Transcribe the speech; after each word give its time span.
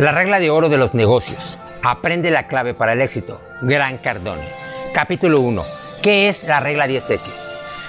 La 0.00 0.12
regla 0.12 0.40
de 0.40 0.48
oro 0.48 0.70
de 0.70 0.78
los 0.78 0.94
negocios. 0.94 1.58
Aprende 1.82 2.30
la 2.30 2.46
clave 2.46 2.72
para 2.72 2.94
el 2.94 3.02
éxito. 3.02 3.38
Gran 3.60 3.98
Cardone. 3.98 4.48
Capítulo 4.94 5.42
1. 5.42 5.62
¿Qué 6.02 6.30
es 6.30 6.44
la 6.44 6.58
regla 6.58 6.86
10X? 6.86 7.20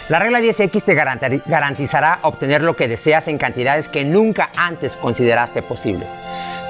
La 0.09 0.19
regla 0.19 0.41
10X 0.41 0.83
te 0.83 0.93
garantizará 0.93 2.19
obtener 2.23 2.63
lo 2.63 2.75
que 2.75 2.89
deseas 2.89 3.29
en 3.29 3.37
cantidades 3.37 3.87
que 3.87 4.03
nunca 4.03 4.49
antes 4.57 4.97
consideraste 4.97 5.61
posibles. 5.61 6.19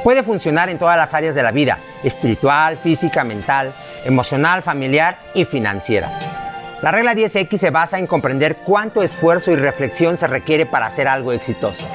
Puede 0.04 0.21
funcionar 0.21 0.70
en 0.70 0.77
todas 0.77 0.96
las 0.96 1.16
áreas 1.16 1.34
de 1.34 1.42
la 1.42 1.52
vida, 1.52 1.80
espiritual, 2.04 2.78
física, 2.78 3.23
mental, 3.23 3.73
emocional, 4.05 4.62
familiar 4.62 5.18
y 5.34 5.46
financiera. 5.46 6.78
La 6.84 6.92
regla 6.92 7.16
10X 7.16 7.58
se 7.58 7.71
basa 7.71 7.98
en 7.98 8.05
comprender 8.05 8.58
cuánto 8.58 9.02
esfuerzo 9.02 9.50
y 9.50 9.55
reflexión 9.55 10.18
se 10.18 10.28
requiere 10.28 10.68
para 10.68 10.86
hacer 10.86 11.08
algo 11.08 11.32
exitoso. 11.32 11.88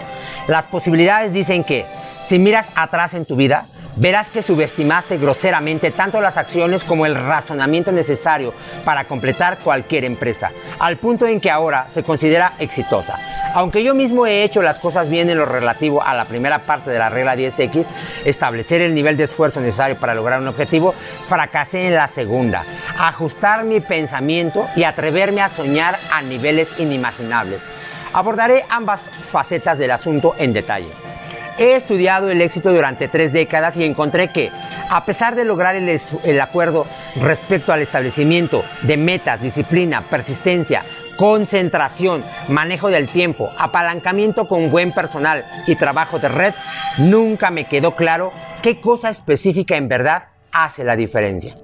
Las 0.49 0.67
posibilidades 0.67 1.33
dicen 1.33 1.63
que 1.63 1.87
si 2.29 2.39
miras 2.39 2.69
atrás 2.75 3.15
en 3.15 3.25
tu 3.25 3.37
vida, 3.37 3.69
verás 3.97 4.31
que 4.31 4.43
subestimaste 4.43 5.17
groseramente 5.17 5.91
tanto 5.91 6.21
las 6.21 6.37
acciones 6.37 6.85
como 6.85 7.07
el 7.07 7.15
razonamiento 7.15 7.93
necesario 7.93 8.53
para 8.85 9.05
completar 9.05 9.59
cualquier 9.61 10.05
empresa, 10.05 10.51
al 10.79 10.99
punto 10.99 11.27
en 11.27 11.41
que 11.41 11.51
ahora 11.51 11.89
se 11.89 12.03
considera 12.03 12.55
exitosa. 12.59 13.19
Aunque 13.55 13.83
yo 13.83 13.95
mismo 13.95 14.27
he 14.27 14.43
hecho 14.43 14.61
las 14.61 14.79
cosas 14.79 15.09
bien 15.09 15.31
en 15.31 15.39
lo 15.39 15.47
relativo 15.47 16.03
a 16.03 16.15
la 16.15 16.27
primera 16.27 16.67
parte 16.67 16.91
de 16.91 16.99
la 16.99 17.09
regla 17.09 17.37
10X, 17.37 17.87
establecer 18.25 18.83
el 18.83 18.95
nivel 18.95 19.17
de 19.17 19.25
esfuerzo 19.25 19.61
necesario 19.61 19.99
para 19.99 20.15
lograr 20.15 20.41
un 20.41 20.49
objetivo, 20.49 20.95
fracasé 21.29 21.87
en 21.87 21.95
la 21.95 22.07
segunda, 22.07 22.65
ajustar 22.99 23.65
mi 23.65 23.81
pensamiento 23.81 24.69
y 24.77 24.85
atreverme 24.85 25.41
a 25.41 25.49
soñar 25.49 25.99
a 26.11 26.23
niveles 26.23 26.69
inimaginables. 26.79 27.69
Abordaré 28.13 28.65
ambas 28.69 29.11
facetas 29.31 29.79
del 29.79 29.91
asunto 29.91 30.35
en 30.39 30.53
detalle. 30.53 31.16
He 31.59 31.75
estudiado 31.75 32.29
el 32.29 32.43
éxito 32.43 32.71
durante 32.71 33.09
tres 33.09 33.33
décadas 33.33 33.79
y 33.79 33.85
encontré 33.85 34.31
que, 34.31 34.51
a 34.91 35.07
pesar 35.07 35.35
de 35.35 35.47
lograr 35.47 35.75
el, 35.75 36.41
acuerdo 36.41 36.87
respecto 37.17 37.73
al 37.73 37.81
establecimiento 37.81 38.63
de 38.83 38.99
metas, 38.99 39.41
disciplina, 39.41 40.11
persistencia, 40.11 40.85
concentración, 41.17 42.27
manejo 42.49 42.91
del 42.91 43.09
tiempo, 43.09 43.51
apalancamiento 43.57 44.49
con 44.49 44.71
buen 44.71 44.93
personal 44.93 45.47
y 45.67 45.77
trabajo 45.77 46.19
de 46.19 46.29
red, 46.29 46.55
nunca 46.99 47.51
me 47.51 47.65
quedó 47.65 47.97
claro 47.97 48.33
qué 48.61 48.79
cosa 48.79 49.09
específica 49.09 49.79
en 49.79 49.89
verdad 49.89 50.25
hace 50.53 50.85
la 50.85 50.95
diferencia. 50.95 51.55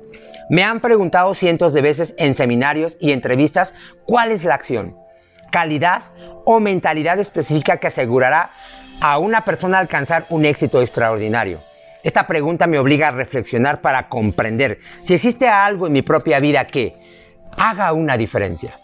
Me 0.48 0.64
han 0.64 0.80
preguntado 0.80 1.34
cientos 1.34 1.74
de 1.74 1.82
veces 1.82 2.14
en 2.16 2.34
seminarios 2.34 2.96
y 2.98 3.12
entrevistas 3.12 3.74
cuál 4.06 4.32
es 4.32 4.42
la 4.42 4.54
acción, 4.54 4.96
calidad 5.50 6.02
o 6.46 6.60
mentalidad 6.60 7.18
específica 7.18 7.76
que 7.76 7.88
asegurará 7.88 8.50
a 9.04 9.18
una 9.18 9.44
persona 9.44 9.80
alcanzar 9.80 10.26
un 10.28 10.44
éxito 10.44 10.80
extraordinario? 10.80 11.60
Esta 12.04 12.28
pregunta 12.28 12.68
me 12.68 12.78
obliga 12.78 13.08
a 13.08 13.10
reflexionar 13.10 13.80
para 13.80 14.08
comprender 14.08 14.78
si 15.02 15.14
existe 15.14 15.48
algo 15.48 15.88
en 15.88 15.92
mi 15.92 16.02
propia 16.02 16.38
vida 16.38 16.68
que 16.68 16.94
haga 17.58 17.92
una 17.94 18.16
diferencia. 18.16 18.78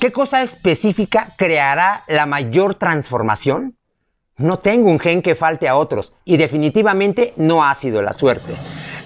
¿Qué 0.00 0.12
cosa 0.12 0.42
específica 0.42 1.34
creará 1.36 2.04
la 2.06 2.26
mayor 2.26 2.76
transformación? 2.76 3.76
No 4.36 4.60
tengo 4.60 4.90
un 4.90 5.00
gen 5.00 5.22
que 5.22 5.34
falte 5.34 5.68
a 5.68 5.76
otros 5.76 6.12
y 6.24 6.36
definitivamente 6.36 7.34
no 7.36 7.64
ha 7.64 7.74
sido 7.74 8.00
la 8.00 8.12
suerte. 8.12 8.54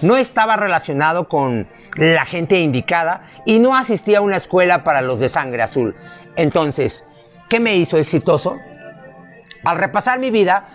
No 0.03 0.17
estaba 0.17 0.55
relacionado 0.55 1.27
con 1.27 1.67
la 1.95 2.25
gente 2.25 2.59
indicada 2.59 3.23
y 3.45 3.57
no 3.57 3.75
asistía 3.75 4.19
a 4.19 4.21
una 4.21 4.37
escuela 4.37 4.83
para 4.83 5.01
los 5.01 5.19
de 5.19 5.29
sangre 5.29 5.63
azul. 5.63 5.95
Entonces, 6.35 7.05
¿qué 7.49 7.59
me 7.59 7.75
hizo 7.75 7.97
exitoso? 7.97 8.57
Al 9.63 9.77
repasar 9.77 10.19
mi 10.19 10.31
vida, 10.31 10.67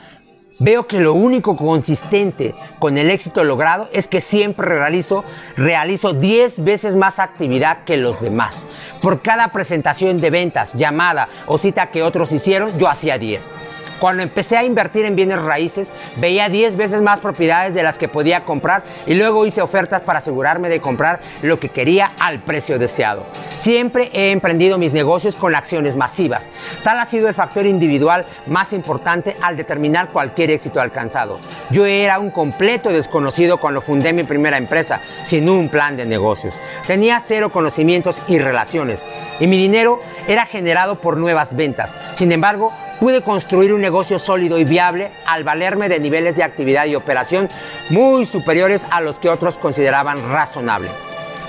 veo 0.59 0.87
que 0.87 1.01
lo 1.01 1.15
único 1.15 1.57
consistente 1.57 2.55
con 2.79 2.97
el 2.99 3.11
éxito 3.11 3.43
logrado 3.43 3.89
es 3.93 4.07
que 4.07 4.21
siempre 4.21 4.67
realizo, 4.67 5.25
realizo 5.57 6.13
10 6.13 6.63
veces 6.63 6.97
más 6.97 7.19
actividad 7.19 7.85
que 7.85 7.97
los 7.97 8.21
demás. 8.21 8.67
Por 9.01 9.23
cada 9.23 9.49
presentación 9.49 10.19
de 10.19 10.31
ventas, 10.31 10.75
llamada 10.75 11.29
o 11.47 11.59
cita 11.59 11.87
que 11.87 12.03
otros 12.03 12.33
hicieron, 12.33 12.79
yo 12.79 12.89
hacía 12.89 13.19
10. 13.19 13.53
Cuando 14.03 14.25
empecé 14.25 14.57
a 14.57 14.65
invertir 14.65 15.05
en 15.05 15.15
bienes 15.15 15.41
raíces, 15.41 15.93
veía 16.17 16.49
10 16.49 16.75
veces 16.75 17.03
más 17.03 17.21
propiedades 17.21 17.73
de 17.73 17.85
las 17.85 17.99
que 17.99 18.09
podía 18.09 18.45
comprar 18.45 18.83
y 19.07 19.15
luego 19.15 19.47
hice 19.47 19.63
ofertas 19.63 20.01
para 20.01 20.19
asegurarme 20.19 20.69
de 20.69 20.81
comprar 20.81 21.21
lo 21.41 21.61
que 21.61 21.69
quería 21.69 22.11
al 22.19 22.43
precio 22.43 22.81
deseado. 22.81 23.25
Siempre 23.59 24.11
he 24.13 24.33
emprendido 24.33 24.77
mis 24.77 24.93
negocios 24.93 25.37
con 25.37 25.55
acciones 25.55 25.95
masivas. 25.95 26.51
Tal 26.83 26.99
ha 26.99 27.07
sido 27.07 27.29
el 27.29 27.35
factor 27.37 27.65
individual 27.65 28.27
más 28.49 28.73
importante 28.73 29.37
al 29.41 29.57
determinar 29.57 30.09
cualquier 30.09 30.51
éxito 30.51 30.81
alcanzado. 30.81 31.39
Yo 31.71 31.87
era 31.87 32.19
un 32.19 32.33
completo 32.33 32.89
desconocido 32.89 33.61
cuando 33.61 33.83
fundé 33.83 34.13
mi 34.13 34.25
primera 34.25 34.57
empresa, 34.57 35.01
sin 35.23 35.49
un 35.49 35.69
plan 35.69 35.97
de 35.97 36.07
negocios. 36.07 36.57
Tenía 36.89 37.21
cero 37.21 37.53
conocimientos 37.53 38.21
y 38.27 38.41
relaciones 38.41 39.05
y 39.39 39.47
mi 39.47 39.57
dinero 39.57 40.01
era 40.27 40.45
generado 40.45 41.01
por 41.01 41.17
nuevas 41.17 41.55
ventas. 41.55 41.95
Sin 42.15 42.33
embargo, 42.33 42.73
pude 43.03 43.23
construir 43.23 43.75
un 43.75 43.81
negocio 43.81 44.17
sólido 44.17 44.59
y 44.59 44.65
viable 44.65 45.11
al 45.27 45.43
valerme 45.43 45.89
de 45.89 45.99
niveles 45.99 46.37
de 46.37 46.45
actividad 46.45 46.87
y 46.87 46.95
operación 46.95 47.49
muy 47.91 48.27
superiores 48.27 48.87
a 48.93 49.01
los 49.01 49.19
que 49.19 49.29
otros 49.29 49.59
consideraban 49.59 50.31
razonable. 50.31 50.89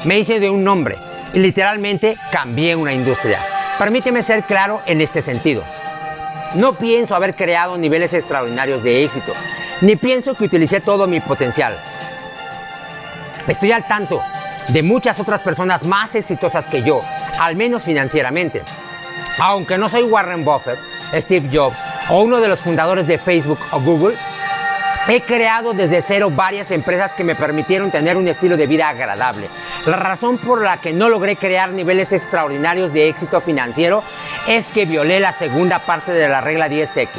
Me 0.03 0.17
hice 0.17 0.39
de 0.39 0.49
un 0.49 0.63
nombre 0.63 0.97
y 1.31 1.37
literalmente 1.37 2.17
cambié 2.31 2.75
una 2.75 2.91
industria. 2.91 3.45
Permíteme 3.77 4.23
ser 4.23 4.45
claro 4.45 4.81
en 4.87 4.99
este 4.99 5.21
sentido. 5.21 5.63
No 6.55 6.73
pienso 6.73 7.15
haber 7.15 7.35
creado 7.35 7.77
niveles 7.77 8.15
extraordinarios 8.15 8.81
de 8.81 9.03
éxito, 9.03 9.33
ni 9.81 9.95
pienso 9.95 10.33
que 10.33 10.45
utilicé 10.45 10.79
todo 10.79 11.05
mi 11.05 11.19
potencial. 11.19 11.77
Estoy 13.47 13.73
al 13.73 13.85
tanto 13.85 14.23
de 14.69 14.81
muchas 14.81 15.19
otras 15.19 15.41
personas 15.41 15.83
más 15.83 16.15
exitosas 16.15 16.65
que 16.65 16.81
yo, 16.81 17.03
al 17.39 17.55
menos 17.55 17.83
financieramente. 17.83 18.63
Aunque 19.37 19.77
no 19.77 19.87
soy 19.87 20.03
Warren 20.03 20.45
Buffett, 20.45 20.79
Steve 21.21 21.49
Jobs 21.51 21.77
o 22.09 22.21
uno 22.21 22.39
de 22.41 22.47
los 22.47 22.59
fundadores 22.59 23.07
de 23.07 23.17
Facebook 23.17 23.59
o 23.71 23.79
Google, 23.79 24.15
He 25.05 25.21
creado 25.23 25.73
desde 25.73 26.01
cero 26.01 26.31
varias 26.33 26.71
empresas 26.71 27.13
que 27.13 27.25
me 27.25 27.35
permitieron 27.35 27.91
tener 27.91 28.15
un 28.15 28.29
estilo 28.29 28.55
de 28.55 28.67
vida 28.67 28.87
agradable. 28.87 29.49
La 29.85 29.97
razón 29.97 30.37
por 30.37 30.61
la 30.61 30.77
que 30.77 30.93
no 30.93 31.09
logré 31.09 31.35
crear 31.35 31.71
niveles 31.71 32.13
extraordinarios 32.13 32.93
de 32.93 33.09
éxito 33.09 33.41
financiero 33.41 34.01
es 34.47 34.65
que 34.69 34.85
violé 34.85 35.19
la 35.19 35.33
segunda 35.33 35.85
parte 35.85 36.13
de 36.13 36.29
la 36.29 36.39
regla 36.39 36.69
10X, 36.69 37.09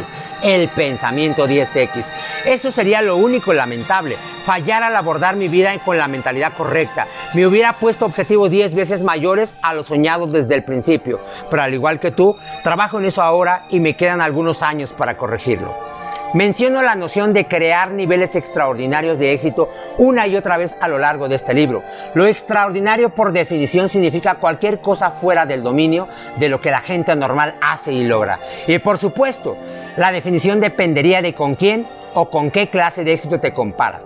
el 0.43 0.71
pensamiento 0.71 1.47
10X. 1.47 2.11
Eso 2.47 2.73
sería 2.73 3.03
lo 3.03 3.19
único 3.19 3.53
lamentable, 3.53 4.17
fallar 4.47 4.83
al 4.83 4.97
abordar 4.97 5.37
mi 5.37 5.49
vida 5.49 5.79
con 5.85 5.99
la 5.99 6.09
mentalidad 6.09 6.55
correcta. 6.55 7.07
Me 7.35 7.47
hubiera 7.47 7.75
puesto 7.75 8.07
objetivos 8.07 8.51
10 8.51 8.75
veces 8.75 9.03
mayores 9.03 9.55
a 9.61 9.75
los 9.75 9.89
soñados 9.89 10.33
desde 10.33 10.55
el 10.55 10.65
principio, 10.65 11.21
pero 11.51 11.63
al 11.63 11.75
igual 11.75 12.01
que 12.01 12.13
tú, 12.13 12.35
trabajo 12.63 12.99
en 12.99 13.05
eso 13.05 13.21
ahora 13.21 13.67
y 13.69 13.79
me 13.79 13.95
quedan 13.95 14.23
algunos 14.23 14.63
años 14.63 14.95
para 14.95 15.19
corregirlo. 15.19 15.94
Menciono 16.35 16.83
la 16.83 16.97
noción 16.97 17.33
de 17.33 17.47
crear 17.47 17.93
niveles 17.93 18.35
extraordinarios 18.35 19.21
de 19.21 19.33
éxito 19.33 19.71
una 19.99 20.27
y 20.27 20.35
otra 20.35 20.59
vez 20.59 20.75
a 20.81 20.89
lo 20.89 20.99
largo 20.99 21.29
de 21.29 21.37
este 21.37 21.55
libro. 21.55 21.85
Lo 22.15 22.27
extraordinario 22.27 23.11
por 23.11 23.31
definición 23.31 23.89
significa 23.89 24.35
cualquier 24.35 24.81
cosa 24.81 25.13
fuera 25.13 25.47
del 25.47 25.63
dominio 25.63 26.09
de 26.37 26.49
lo 26.49 26.61
que 26.61 26.73
la 26.73 26.81
gente 26.81 27.15
normal 27.15 27.55
hace 27.63 27.93
y 27.93 28.03
logra. 28.03 28.41
Y 28.67 28.81
por 28.81 28.99
supuesto, 28.99 29.57
la 29.97 30.11
definición 30.11 30.59
dependería 30.59 31.23
de 31.23 31.35
con 31.35 31.55
quién 31.55 31.87
o 32.15 32.29
con 32.29 32.51
qué 32.51 32.69
clase 32.69 33.05
de 33.05 33.13
éxito 33.13 33.39
te 33.39 33.55
comparas 33.55 34.05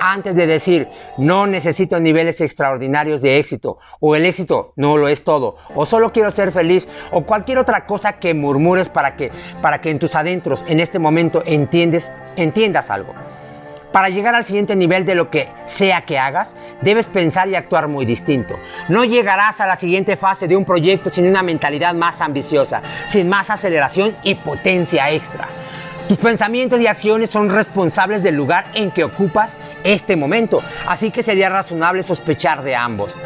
antes 0.00 0.34
de 0.34 0.46
decir 0.46 0.88
no 1.18 1.46
necesito 1.46 2.00
niveles 2.00 2.40
extraordinarios 2.40 3.22
de 3.22 3.38
éxito 3.38 3.78
o 4.00 4.14
el 4.14 4.24
éxito 4.24 4.72
no 4.76 4.96
lo 4.96 5.08
es 5.08 5.24
todo 5.24 5.56
o 5.74 5.86
solo 5.86 6.12
quiero 6.12 6.30
ser 6.30 6.52
feliz 6.52 6.88
o 7.12 7.24
cualquier 7.24 7.58
otra 7.58 7.86
cosa 7.86 8.14
que 8.14 8.34
murmures 8.34 8.88
para 8.88 9.16
que 9.16 9.30
para 9.62 9.80
que 9.80 9.90
en 9.90 9.98
tus 9.98 10.14
adentros 10.14 10.64
en 10.66 10.80
este 10.80 10.98
momento 10.98 11.42
entiendes 11.46 12.12
entiendas 12.36 12.90
algo. 12.90 13.14
Para 13.92 14.10
llegar 14.10 14.34
al 14.34 14.44
siguiente 14.44 14.76
nivel 14.76 15.06
de 15.06 15.14
lo 15.14 15.30
que 15.30 15.48
sea 15.64 16.02
que 16.02 16.18
hagas, 16.18 16.54
debes 16.82 17.06
pensar 17.06 17.48
y 17.48 17.54
actuar 17.54 17.88
muy 17.88 18.04
distinto. 18.04 18.58
No 18.90 19.04
llegarás 19.04 19.60
a 19.62 19.66
la 19.66 19.76
siguiente 19.76 20.18
fase 20.18 20.46
de 20.46 20.54
un 20.54 20.66
proyecto 20.66 21.10
sin 21.10 21.26
una 21.26 21.42
mentalidad 21.42 21.94
más 21.94 22.20
ambiciosa, 22.20 22.82
sin 23.06 23.28
más 23.28 23.48
aceleración 23.48 24.14
y 24.22 24.34
potencia 24.34 25.10
extra. 25.10 25.48
Tus 26.08 26.18
pensamientos 26.18 26.78
y 26.78 26.86
acciones 26.86 27.30
son 27.30 27.48
responsables 27.48 28.22
del 28.22 28.36
lugar 28.36 28.66
en 28.74 28.92
que 28.92 29.02
ocupas 29.02 29.56
este 29.86 30.16
momento, 30.16 30.62
así 30.86 31.10
que 31.10 31.22
sería 31.22 31.48
razonable 31.48 32.02
sospechar 32.02 32.62
de 32.62 32.74
ambos. 32.74 33.16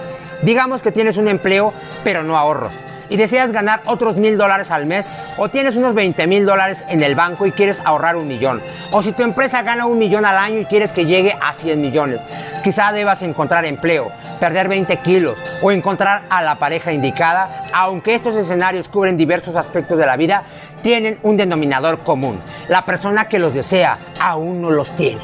Digamos 0.42 0.82
que 0.82 0.92
tienes 0.92 1.16
un 1.16 1.28
empleo, 1.28 1.72
pero 2.04 2.22
no 2.22 2.36
ahorros, 2.36 2.82
y 3.10 3.16
deseas 3.16 3.52
ganar 3.52 3.80
otros 3.86 4.16
mil 4.16 4.38
dólares 4.38 4.70
al 4.70 4.86
mes, 4.86 5.10
o 5.36 5.48
tienes 5.50 5.76
unos 5.76 5.94
20 5.94 6.26
mil 6.26 6.46
dólares 6.46 6.84
en 6.88 7.02
el 7.02 7.14
banco 7.14 7.44
y 7.46 7.52
quieres 7.52 7.82
ahorrar 7.84 8.16
un 8.16 8.28
millón, 8.28 8.62
o 8.92 9.02
si 9.02 9.12
tu 9.12 9.22
empresa 9.22 9.62
gana 9.62 9.86
un 9.86 9.98
millón 9.98 10.24
al 10.24 10.36
año 10.36 10.60
y 10.60 10.64
quieres 10.64 10.92
que 10.92 11.06
llegue 11.06 11.36
a 11.40 11.52
100 11.52 11.80
millones, 11.80 12.22
quizá 12.62 12.92
debas 12.92 13.22
encontrar 13.22 13.64
empleo, 13.64 14.10
perder 14.38 14.68
20 14.68 14.96
kilos 14.98 15.38
o 15.60 15.70
encontrar 15.70 16.22
a 16.30 16.42
la 16.42 16.56
pareja 16.56 16.92
indicada, 16.92 17.66
aunque 17.74 18.14
estos 18.14 18.34
escenarios 18.34 18.88
cubren 18.88 19.16
diversos 19.16 19.56
aspectos 19.56 19.98
de 19.98 20.06
la 20.06 20.16
vida, 20.16 20.44
tienen 20.82 21.18
un 21.22 21.36
denominador 21.36 21.98
común. 21.98 22.40
La 22.68 22.86
persona 22.86 23.28
que 23.28 23.38
los 23.38 23.52
desea 23.52 23.98
aún 24.18 24.62
no 24.62 24.70
los 24.70 24.94
tiene. 24.94 25.20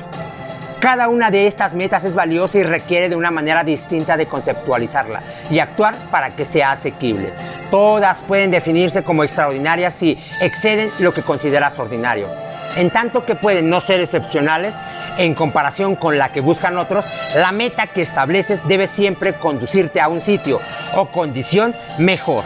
Cada 0.87 1.09
una 1.09 1.33
de 1.33 1.49
estas 1.49 1.75
metas 1.75 2.05
es 2.05 2.15
valiosa 2.15 2.59
y 2.59 2.63
requiere 2.63 3.09
de 3.09 3.17
una 3.17 3.33
manera 3.33 3.65
distinta 3.65 4.17
de 4.17 4.27
conceptualizarla 4.27 5.21
y 5.51 5.59
actuar 5.59 5.97
para 6.13 6.37
que 6.37 6.45
sea 6.45 6.71
asequible. 6.71 7.33
Todas 7.73 8.21
pueden 8.21 8.53
definirse 8.53 9.03
como 9.03 9.25
extraordinarias 9.25 9.95
si 9.95 10.17
exceden 10.41 10.89
lo 11.01 11.13
que 11.13 11.23
consideras 11.23 11.77
ordinario. 11.81 12.29
En 12.77 12.91
tanto 12.91 13.25
que 13.25 13.35
pueden 13.35 13.69
no 13.69 13.81
ser 13.81 14.01
excepcionales 14.01 14.77
en 15.19 15.35
comparación 15.35 15.97
con 15.97 16.19
la 16.19 16.31
que 16.31 16.41
buscan 16.41 16.79
otros, 16.79 17.05
la 17.35 17.51
meta 17.51 17.89
que 17.89 18.03
estableces 18.03 18.63
debe 18.69 18.87
siempre 18.87 19.33
conducirte 19.33 20.01
a 20.01 20.07
un 20.07 20.21
sitio 20.21 20.61
o 20.95 21.07
condición 21.07 21.75
mejor. 21.99 22.45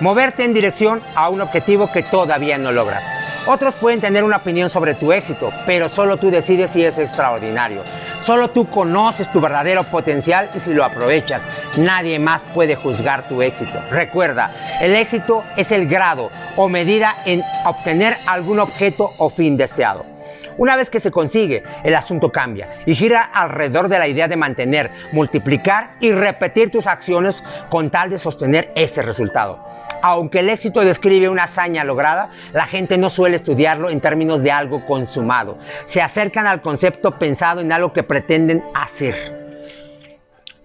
Moverte 0.00 0.44
en 0.44 0.52
dirección 0.52 1.00
a 1.14 1.30
un 1.30 1.40
objetivo 1.40 1.90
que 1.90 2.02
todavía 2.02 2.58
no 2.58 2.70
logras. 2.70 3.06
Otros 3.50 3.74
pueden 3.76 4.02
tener 4.02 4.24
una 4.24 4.36
opinión 4.36 4.68
sobre 4.68 4.92
tu 4.92 5.10
éxito, 5.10 5.50
pero 5.64 5.88
solo 5.88 6.18
tú 6.18 6.30
decides 6.30 6.68
si 6.68 6.84
es 6.84 6.98
extraordinario. 6.98 7.82
Solo 8.20 8.50
tú 8.50 8.68
conoces 8.68 9.32
tu 9.32 9.40
verdadero 9.40 9.84
potencial 9.84 10.50
y 10.54 10.60
si 10.60 10.74
lo 10.74 10.84
aprovechas. 10.84 11.46
Nadie 11.78 12.18
más 12.18 12.44
puede 12.52 12.76
juzgar 12.76 13.26
tu 13.26 13.40
éxito. 13.40 13.80
Recuerda, 13.90 14.52
el 14.82 14.94
éxito 14.94 15.44
es 15.56 15.72
el 15.72 15.88
grado 15.88 16.30
o 16.56 16.68
medida 16.68 17.16
en 17.24 17.42
obtener 17.64 18.18
algún 18.26 18.58
objeto 18.58 19.14
o 19.16 19.30
fin 19.30 19.56
deseado. 19.56 20.17
Una 20.58 20.74
vez 20.74 20.90
que 20.90 21.00
se 21.00 21.12
consigue, 21.12 21.62
el 21.84 21.94
asunto 21.94 22.32
cambia 22.32 22.68
y 22.84 22.94
gira 22.94 23.22
alrededor 23.22 23.88
de 23.88 23.98
la 23.98 24.08
idea 24.08 24.26
de 24.26 24.36
mantener, 24.36 24.90
multiplicar 25.12 25.92
y 26.00 26.12
repetir 26.12 26.70
tus 26.70 26.88
acciones 26.88 27.44
con 27.70 27.90
tal 27.90 28.10
de 28.10 28.18
sostener 28.18 28.72
ese 28.74 29.02
resultado. 29.02 29.64
Aunque 30.02 30.40
el 30.40 30.48
éxito 30.48 30.80
describe 30.80 31.28
una 31.28 31.44
hazaña 31.44 31.84
lograda, 31.84 32.30
la 32.52 32.66
gente 32.66 32.98
no 32.98 33.08
suele 33.08 33.36
estudiarlo 33.36 33.88
en 33.88 34.00
términos 34.00 34.42
de 34.42 34.50
algo 34.50 34.84
consumado. 34.84 35.58
Se 35.86 36.02
acercan 36.02 36.46
al 36.46 36.60
concepto 36.60 37.18
pensado 37.18 37.60
en 37.60 37.72
algo 37.72 37.92
que 37.92 38.02
pretenden 38.02 38.62
hacer. 38.74 39.47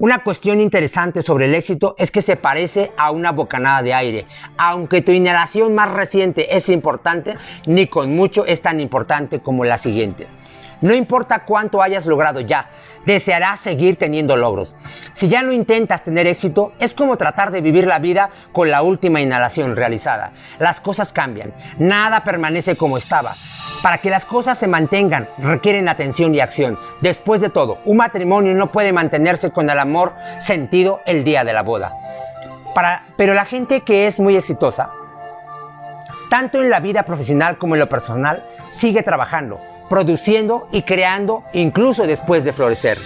Una 0.03 0.21
cuestión 0.21 0.59
interesante 0.59 1.21
sobre 1.21 1.45
el 1.45 1.55
éxito 1.55 1.95
es 1.97 2.11
que 2.11 2.21
se 2.21 2.35
parece 2.35 2.91
a 2.97 3.11
una 3.11 3.31
bocanada 3.31 3.81
de 3.81 3.93
aire. 3.93 4.25
Aunque 4.57 5.01
tu 5.01 5.13
inhalación 5.13 5.73
más 5.73 5.93
reciente 5.93 6.57
es 6.57 6.67
importante, 6.67 7.37
ni 7.67 7.87
con 7.87 8.13
mucho 8.13 8.45
es 8.45 8.61
tan 8.61 8.81
importante 8.81 9.39
como 9.39 9.63
la 9.63 9.77
siguiente. 9.77 10.27
No 10.81 10.93
importa 10.93 11.45
cuánto 11.45 11.81
hayas 11.81 12.05
logrado 12.05 12.41
ya, 12.41 12.69
desearás 13.05 13.59
seguir 13.59 13.97
teniendo 13.97 14.37
logros. 14.37 14.75
Si 15.13 15.27
ya 15.27 15.41
no 15.41 15.51
intentas 15.51 16.03
tener 16.03 16.27
éxito, 16.27 16.73
es 16.79 16.93
como 16.93 17.17
tratar 17.17 17.51
de 17.51 17.61
vivir 17.61 17.87
la 17.87 17.99
vida 17.99 18.29
con 18.51 18.69
la 18.69 18.81
última 18.81 19.21
inhalación 19.21 19.75
realizada. 19.75 20.31
Las 20.59 20.81
cosas 20.81 21.13
cambian, 21.13 21.53
nada 21.77 22.23
permanece 22.23 22.75
como 22.75 22.97
estaba. 22.97 23.35
Para 23.81 23.97
que 23.97 24.09
las 24.09 24.25
cosas 24.25 24.57
se 24.57 24.67
mantengan, 24.67 25.27
requieren 25.37 25.89
atención 25.89 26.33
y 26.33 26.39
acción. 26.39 26.79
Después 27.01 27.41
de 27.41 27.49
todo, 27.49 27.79
un 27.85 27.97
matrimonio 27.97 28.53
no 28.55 28.71
puede 28.71 28.93
mantenerse 28.93 29.51
con 29.51 29.69
el 29.69 29.77
amor 29.77 30.13
sentido 30.39 31.01
el 31.05 31.23
día 31.23 31.43
de 31.43 31.53
la 31.53 31.63
boda. 31.63 31.93
Para, 32.73 33.07
pero 33.17 33.33
la 33.33 33.45
gente 33.45 33.81
que 33.81 34.07
es 34.07 34.19
muy 34.19 34.37
exitosa, 34.37 34.91
tanto 36.29 36.61
en 36.61 36.69
la 36.69 36.79
vida 36.79 37.03
profesional 37.03 37.57
como 37.57 37.75
en 37.75 37.79
lo 37.79 37.89
personal, 37.89 38.47
sigue 38.69 39.03
trabajando 39.03 39.59
produciendo 39.89 40.67
y 40.71 40.83
creando 40.83 41.43
incluso 41.53 42.07
después 42.07 42.43
de 42.43 42.53
florecer. 42.53 42.97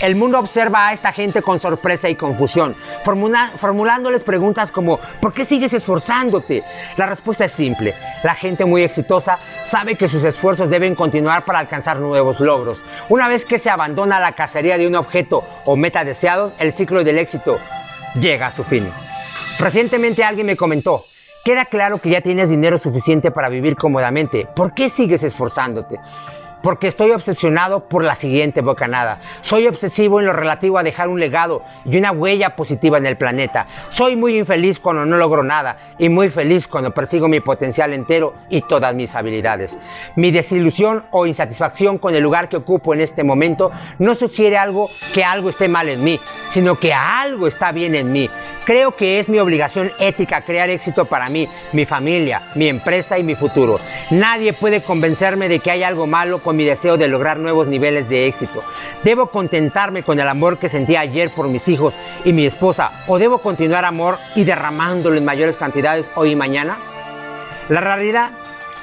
El 0.00 0.14
mundo 0.14 0.38
observa 0.38 0.86
a 0.86 0.92
esta 0.92 1.12
gente 1.12 1.42
con 1.42 1.58
sorpresa 1.58 2.08
y 2.08 2.14
confusión, 2.14 2.76
formulándoles 3.04 4.22
preguntas 4.22 4.70
como 4.70 5.00
¿por 5.20 5.32
qué 5.32 5.44
sigues 5.44 5.72
esforzándote? 5.72 6.62
La 6.96 7.06
respuesta 7.06 7.46
es 7.46 7.52
simple. 7.52 7.96
La 8.22 8.36
gente 8.36 8.64
muy 8.64 8.82
exitosa 8.82 9.40
sabe 9.60 9.96
que 9.96 10.06
sus 10.06 10.22
esfuerzos 10.22 10.70
deben 10.70 10.94
continuar 10.94 11.44
para 11.44 11.58
alcanzar 11.58 11.98
nuevos 11.98 12.38
logros. 12.38 12.84
Una 13.08 13.26
vez 13.26 13.44
que 13.44 13.58
se 13.58 13.70
abandona 13.70 14.20
la 14.20 14.32
cacería 14.32 14.78
de 14.78 14.86
un 14.86 14.94
objeto 14.94 15.44
o 15.64 15.74
meta 15.74 16.04
deseados, 16.04 16.52
el 16.60 16.72
ciclo 16.72 17.02
del 17.02 17.18
éxito 17.18 17.58
llega 18.14 18.46
a 18.46 18.50
su 18.52 18.62
fin. 18.62 18.88
Recientemente 19.58 20.22
alguien 20.22 20.46
me 20.46 20.56
comentó, 20.56 21.06
Queda 21.48 21.64
claro 21.64 21.96
que 21.96 22.10
ya 22.10 22.20
tienes 22.20 22.50
dinero 22.50 22.76
suficiente 22.76 23.30
para 23.30 23.48
vivir 23.48 23.74
cómodamente. 23.74 24.46
¿Por 24.54 24.74
qué 24.74 24.90
sigues 24.90 25.24
esforzándote? 25.24 25.98
Porque 26.62 26.88
estoy 26.88 27.12
obsesionado 27.12 27.88
por 27.88 28.04
la 28.04 28.14
siguiente 28.14 28.60
bocanada. 28.60 29.20
Soy 29.40 29.66
obsesivo 29.66 30.20
en 30.20 30.26
lo 30.26 30.34
relativo 30.34 30.76
a 30.76 30.82
dejar 30.82 31.08
un 31.08 31.18
legado 31.18 31.62
y 31.86 31.96
una 31.96 32.12
huella 32.12 32.54
positiva 32.54 32.98
en 32.98 33.06
el 33.06 33.16
planeta. 33.16 33.66
Soy 33.88 34.14
muy 34.14 34.38
infeliz 34.38 34.78
cuando 34.78 35.06
no 35.06 35.16
logro 35.16 35.42
nada 35.42 35.78
y 35.98 36.10
muy 36.10 36.28
feliz 36.28 36.68
cuando 36.68 36.92
persigo 36.92 37.28
mi 37.28 37.40
potencial 37.40 37.94
entero 37.94 38.34
y 38.50 38.60
todas 38.60 38.94
mis 38.94 39.14
habilidades. 39.14 39.78
Mi 40.16 40.30
desilusión 40.30 41.06
o 41.12 41.24
insatisfacción 41.24 41.96
con 41.96 42.14
el 42.14 42.22
lugar 42.22 42.50
que 42.50 42.58
ocupo 42.58 42.92
en 42.92 43.00
este 43.00 43.24
momento 43.24 43.72
no 43.98 44.14
sugiere 44.14 44.58
algo 44.58 44.90
que 45.14 45.24
algo 45.24 45.48
esté 45.48 45.66
mal 45.66 45.88
en 45.88 46.04
mí, 46.04 46.20
sino 46.50 46.78
que 46.78 46.92
algo 46.92 47.46
está 47.46 47.72
bien 47.72 47.94
en 47.94 48.12
mí. 48.12 48.28
Creo 48.68 48.94
que 48.94 49.18
es 49.18 49.30
mi 49.30 49.38
obligación 49.38 49.92
ética 49.98 50.42
crear 50.42 50.68
éxito 50.68 51.06
para 51.06 51.30
mí, 51.30 51.48
mi 51.72 51.86
familia, 51.86 52.42
mi 52.54 52.68
empresa 52.68 53.18
y 53.18 53.22
mi 53.22 53.34
futuro. 53.34 53.80
Nadie 54.10 54.52
puede 54.52 54.82
convencerme 54.82 55.48
de 55.48 55.60
que 55.60 55.70
hay 55.70 55.82
algo 55.82 56.06
malo 56.06 56.42
con 56.42 56.54
mi 56.54 56.66
deseo 56.66 56.98
de 56.98 57.08
lograr 57.08 57.38
nuevos 57.38 57.66
niveles 57.66 58.10
de 58.10 58.26
éxito. 58.26 58.62
¿Debo 59.04 59.28
contentarme 59.28 60.02
con 60.02 60.20
el 60.20 60.28
amor 60.28 60.58
que 60.58 60.68
sentí 60.68 60.96
ayer 60.96 61.30
por 61.30 61.48
mis 61.48 61.66
hijos 61.66 61.94
y 62.26 62.34
mi 62.34 62.44
esposa 62.44 63.04
o 63.06 63.18
debo 63.18 63.38
continuar 63.38 63.86
amor 63.86 64.18
y 64.34 64.44
derramándolo 64.44 65.16
en 65.16 65.24
mayores 65.24 65.56
cantidades 65.56 66.10
hoy 66.14 66.32
y 66.32 66.36
mañana? 66.36 66.76
La 67.70 67.80
realidad 67.80 68.32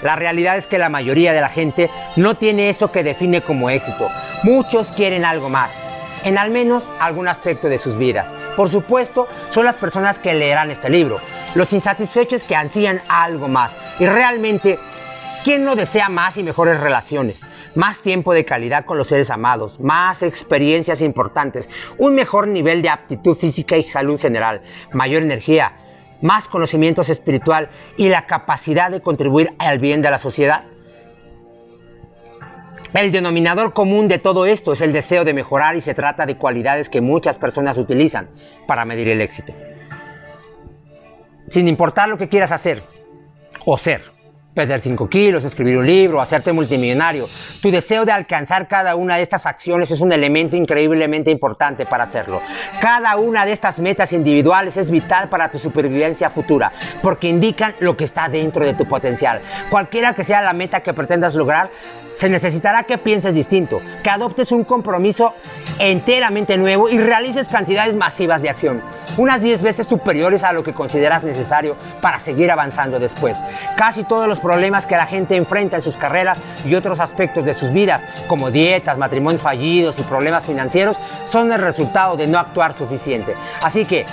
la 0.02 0.16
realidad 0.16 0.58
es 0.58 0.66
que 0.66 0.80
la 0.80 0.90
mayoría 0.90 1.32
de 1.32 1.42
la 1.42 1.50
gente 1.50 1.92
no 2.16 2.34
tiene 2.34 2.70
eso 2.70 2.92
que 2.92 3.04
define 3.04 3.42
como 3.42 3.70
éxito. 3.70 4.10
Muchos 4.42 4.88
quieren 4.94 5.26
algo 5.26 5.50
más, 5.50 5.78
en 6.24 6.40
al 6.40 6.50
menos 6.50 6.90
algún 7.00 7.28
aspecto 7.28 7.70
de 7.70 7.78
sus 7.78 7.96
vidas. 8.00 8.34
Por 8.56 8.70
supuesto, 8.70 9.28
son 9.52 9.66
las 9.66 9.76
personas 9.76 10.18
que 10.18 10.34
leerán 10.34 10.72
este 10.72 10.90
libro, 10.90 11.20
los 11.56 11.74
insatisfechos 11.74 12.44
que 12.44 12.56
ansían 12.56 13.02
algo 13.10 13.48
más. 13.48 13.78
Y 14.00 14.06
realmente, 14.06 14.80
¿quién 15.44 15.66
no 15.66 15.76
desea 15.76 16.10
más 16.10 16.38
y 16.38 16.44
mejores 16.44 16.80
relaciones? 16.80 17.42
Más 17.76 18.00
tiempo 18.02 18.34
de 18.34 18.46
calidad 18.46 18.86
con 18.86 18.98
los 18.98 19.08
seres 19.08 19.30
amados, 19.30 19.80
más 19.82 20.24
experiencias 20.24 21.02
importantes, 21.02 21.70
un 21.98 22.16
mejor 22.16 22.48
nivel 22.48 22.82
de 22.82 22.90
aptitud 22.90 23.36
física 23.36 23.76
y 23.76 23.84
salud 23.84 24.20
general, 24.20 24.62
mayor 24.94 25.22
energía, 25.22 25.74
más 26.22 26.48
conocimientos 26.48 27.10
espiritual 27.10 27.70
y 27.98 28.08
la 28.08 28.26
capacidad 28.26 28.90
de 28.90 29.02
contribuir 29.02 29.54
al 29.60 29.80
bien 29.80 30.02
de 30.02 30.12
la 30.12 30.18
sociedad. 30.18 30.64
El 32.96 33.12
denominador 33.12 33.74
común 33.74 34.08
de 34.08 34.20
todo 34.20 34.46
esto 34.46 34.72
es 34.72 34.80
el 34.80 34.94
deseo 34.94 35.26
de 35.26 35.34
mejorar 35.34 35.76
y 35.76 35.82
se 35.82 35.94
trata 35.94 36.26
de 36.26 36.38
cualidades 36.38 36.88
que 36.88 37.02
muchas 37.02 37.38
personas 37.38 37.78
utilizan 37.78 38.30
para 38.68 38.86
medir 38.86 39.10
el 39.10 39.20
éxito. 39.20 39.54
Sin 41.50 41.68
importar 41.68 42.08
lo 42.08 42.18
que 42.18 42.30
quieras 42.30 42.54
hacer 42.54 42.84
o 43.66 43.78
ser 43.78 44.16
perder 44.54 44.80
5 44.80 45.10
kilos, 45.10 45.44
escribir 45.44 45.78
un 45.78 45.86
libro, 45.86 46.22
hacerte 46.22 46.54
multimillonario. 46.54 47.28
Tu 47.62 47.70
deseo 47.70 48.06
de 48.06 48.14
alcanzar 48.14 48.70
cada 48.70 48.96
una 48.96 49.18
de 49.18 49.24
estas 49.24 49.46
acciones 49.46 49.92
es 49.92 50.00
un 50.00 50.14
elemento 50.14 50.56
increíblemente 50.56 51.30
importante 51.30 51.86
para 51.86 52.06
hacerlo. 52.06 52.42
Cada 52.80 53.18
una 53.18 53.46
de 53.46 53.52
estas 53.52 53.82
metas 53.82 54.14
individuales 54.14 54.78
es 54.78 54.90
vital 54.90 55.28
para 55.28 55.52
tu 55.52 55.60
supervivencia 55.60 56.30
futura, 56.30 56.72
porque 57.04 57.28
indican 57.28 57.76
lo 57.80 57.98
que 57.98 58.06
está 58.06 58.30
dentro 58.30 58.64
de 58.64 58.74
tu 58.74 58.88
potencial. 58.88 59.42
Cualquiera 59.70 60.16
que 60.16 60.24
sea 60.24 60.42
la 60.42 60.54
meta 60.54 60.80
que 60.80 60.94
pretendas 60.94 61.36
lograr, 61.36 61.70
se 62.16 62.30
necesitará 62.30 62.84
que 62.84 62.98
pienses 62.98 63.34
distinto, 63.34 63.82
que 64.04 64.10
adoptes 64.10 64.52
un 64.52 64.64
compromiso 64.64 65.34
enteramente 65.80 66.58
nuevo 66.58 66.90
y 66.90 66.98
realices 66.98 67.50
cantidades 67.50 67.96
masivas 67.96 68.42
de 68.42 68.50
acción, 68.50 68.82
unas 69.18 69.42
10 69.42 69.62
veces 69.62 69.88
superiores 69.88 70.44
a 70.44 70.54
lo 70.54 70.64
que 70.64 70.74
consideras 70.74 71.24
necesario 71.24 71.76
para 72.02 72.20
seguir 72.20 72.50
avanzando 72.50 73.00
después. 73.00 73.44
Casi 73.78 74.04
todos 74.04 74.28
los 74.28 74.40
problemas 74.40 74.88
que 74.88 74.96
la 74.96 75.06
gente 75.06 75.36
enfrenta 75.36 75.76
en 75.76 75.82
sus 75.82 75.98
carreras 75.98 76.38
y 76.64 76.76
otros 76.76 77.00
aspectos 77.00 77.44
de 77.44 77.54
sus 77.54 77.72
vidas, 77.72 78.04
como 78.28 78.52
dietas, 78.52 78.98
matrimonios 78.98 79.44
fallidos 79.44 80.00
y 80.00 80.04
problemas 80.04 80.46
financieros, 80.46 80.98
son 81.26 81.52
el 81.52 81.60
resultado 81.60 82.16
de 82.16 82.28
no 82.28 82.40
actuar 82.40 82.74
suficiente. 82.74 83.36
Así 83.62 83.86
que, 83.86 84.06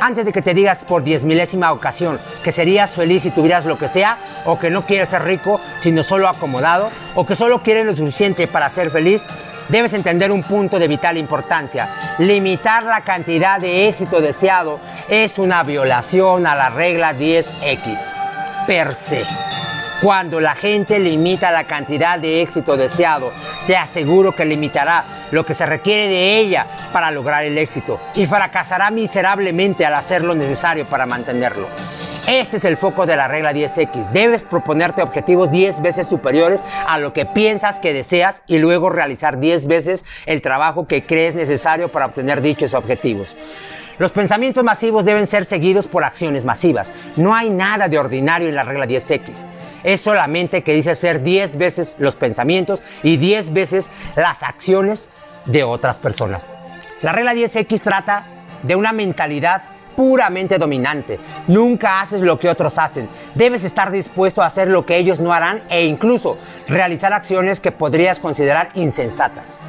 antes 0.00 0.24
de 0.24 0.32
que 0.32 0.42
te 0.42 0.54
digas 0.54 0.84
por 0.84 1.04
diez 1.04 1.24
milésima 1.24 1.72
ocasión 1.72 2.18
que 2.42 2.52
serías 2.52 2.94
feliz 2.94 3.22
si 3.22 3.30
tuvieras 3.30 3.64
lo 3.64 3.78
que 3.78 3.88
sea, 3.88 4.18
o 4.44 4.58
que 4.58 4.70
no 4.70 4.86
quieres 4.86 5.10
ser 5.10 5.22
rico, 5.22 5.60
sino 5.80 6.02
solo 6.02 6.28
acomodado, 6.28 6.90
o 7.14 7.26
que 7.26 7.36
solo 7.36 7.62
quieres 7.62 7.86
lo 7.86 7.94
suficiente 7.94 8.46
para 8.46 8.70
ser 8.70 8.90
feliz, 8.90 9.24
debes 9.68 9.92
entender 9.92 10.32
un 10.32 10.42
punto 10.42 10.78
de 10.78 10.88
vital 10.88 11.16
importancia. 11.18 12.16
Limitar 12.18 12.84
la 12.84 13.02
cantidad 13.02 13.60
de 13.60 13.88
éxito 13.88 14.20
deseado 14.20 14.80
es 15.08 15.38
una 15.38 15.62
violación 15.62 16.46
a 16.46 16.54
la 16.54 16.70
regla 16.70 17.14
10X 17.14 18.66
per 18.66 18.94
se. 18.94 19.24
Cuando 20.02 20.40
la 20.40 20.54
gente 20.54 20.98
limita 20.98 21.50
la 21.50 21.64
cantidad 21.64 22.18
de 22.18 22.40
éxito 22.40 22.76
deseado, 22.76 23.32
te 23.66 23.76
aseguro 23.76 24.34
que 24.34 24.46
limitará 24.46 25.19
lo 25.30 25.44
que 25.44 25.54
se 25.54 25.66
requiere 25.66 26.08
de 26.08 26.38
ella 26.38 26.66
para 26.92 27.10
lograr 27.10 27.44
el 27.44 27.58
éxito 27.58 28.00
y 28.14 28.26
fracasará 28.26 28.90
miserablemente 28.90 29.84
al 29.86 29.94
hacer 29.94 30.22
lo 30.22 30.34
necesario 30.34 30.86
para 30.88 31.06
mantenerlo. 31.06 31.68
Este 32.26 32.58
es 32.58 32.64
el 32.64 32.76
foco 32.76 33.06
de 33.06 33.16
la 33.16 33.28
regla 33.28 33.52
10X. 33.52 34.10
Debes 34.12 34.42
proponerte 34.42 35.02
objetivos 35.02 35.50
10 35.50 35.82
veces 35.82 36.06
superiores 36.06 36.62
a 36.86 36.98
lo 36.98 37.12
que 37.12 37.26
piensas 37.26 37.80
que 37.80 37.92
deseas 37.92 38.42
y 38.46 38.58
luego 38.58 38.90
realizar 38.90 39.40
10 39.40 39.66
veces 39.66 40.04
el 40.26 40.42
trabajo 40.42 40.86
que 40.86 41.06
crees 41.06 41.34
necesario 41.34 41.90
para 41.90 42.06
obtener 42.06 42.40
dichos 42.40 42.74
objetivos. 42.74 43.36
Los 43.98 44.12
pensamientos 44.12 44.62
masivos 44.64 45.04
deben 45.04 45.26
ser 45.26 45.44
seguidos 45.44 45.86
por 45.86 46.04
acciones 46.04 46.44
masivas. 46.44 46.92
No 47.16 47.34
hay 47.34 47.50
nada 47.50 47.88
de 47.88 47.98
ordinario 47.98 48.48
en 48.48 48.54
la 48.54 48.64
regla 48.64 48.86
10X. 48.86 49.44
Es 49.82 50.00
solamente 50.00 50.62
que 50.62 50.74
dice 50.74 50.94
ser 50.94 51.22
10 51.22 51.56
veces 51.56 51.96
los 51.98 52.14
pensamientos 52.14 52.82
y 53.02 53.16
10 53.16 53.52
veces 53.52 53.90
las 54.14 54.42
acciones 54.42 55.08
de 55.46 55.64
otras 55.64 55.98
personas. 55.98 56.50
La 57.02 57.12
regla 57.12 57.34
10X 57.34 57.80
trata 57.80 58.26
de 58.62 58.76
una 58.76 58.92
mentalidad 58.92 59.62
puramente 59.96 60.58
dominante. 60.58 61.18
Nunca 61.46 62.00
haces 62.00 62.22
lo 62.22 62.38
que 62.38 62.48
otros 62.48 62.78
hacen. 62.78 63.08
Debes 63.34 63.64
estar 63.64 63.90
dispuesto 63.90 64.42
a 64.42 64.46
hacer 64.46 64.68
lo 64.68 64.86
que 64.86 64.96
ellos 64.96 65.20
no 65.20 65.32
harán 65.32 65.62
e 65.68 65.84
incluso 65.84 66.38
realizar 66.68 67.12
acciones 67.12 67.60
que 67.60 67.72
podrías 67.72 68.20
considerar 68.20 68.70
insensatas. 68.74 69.60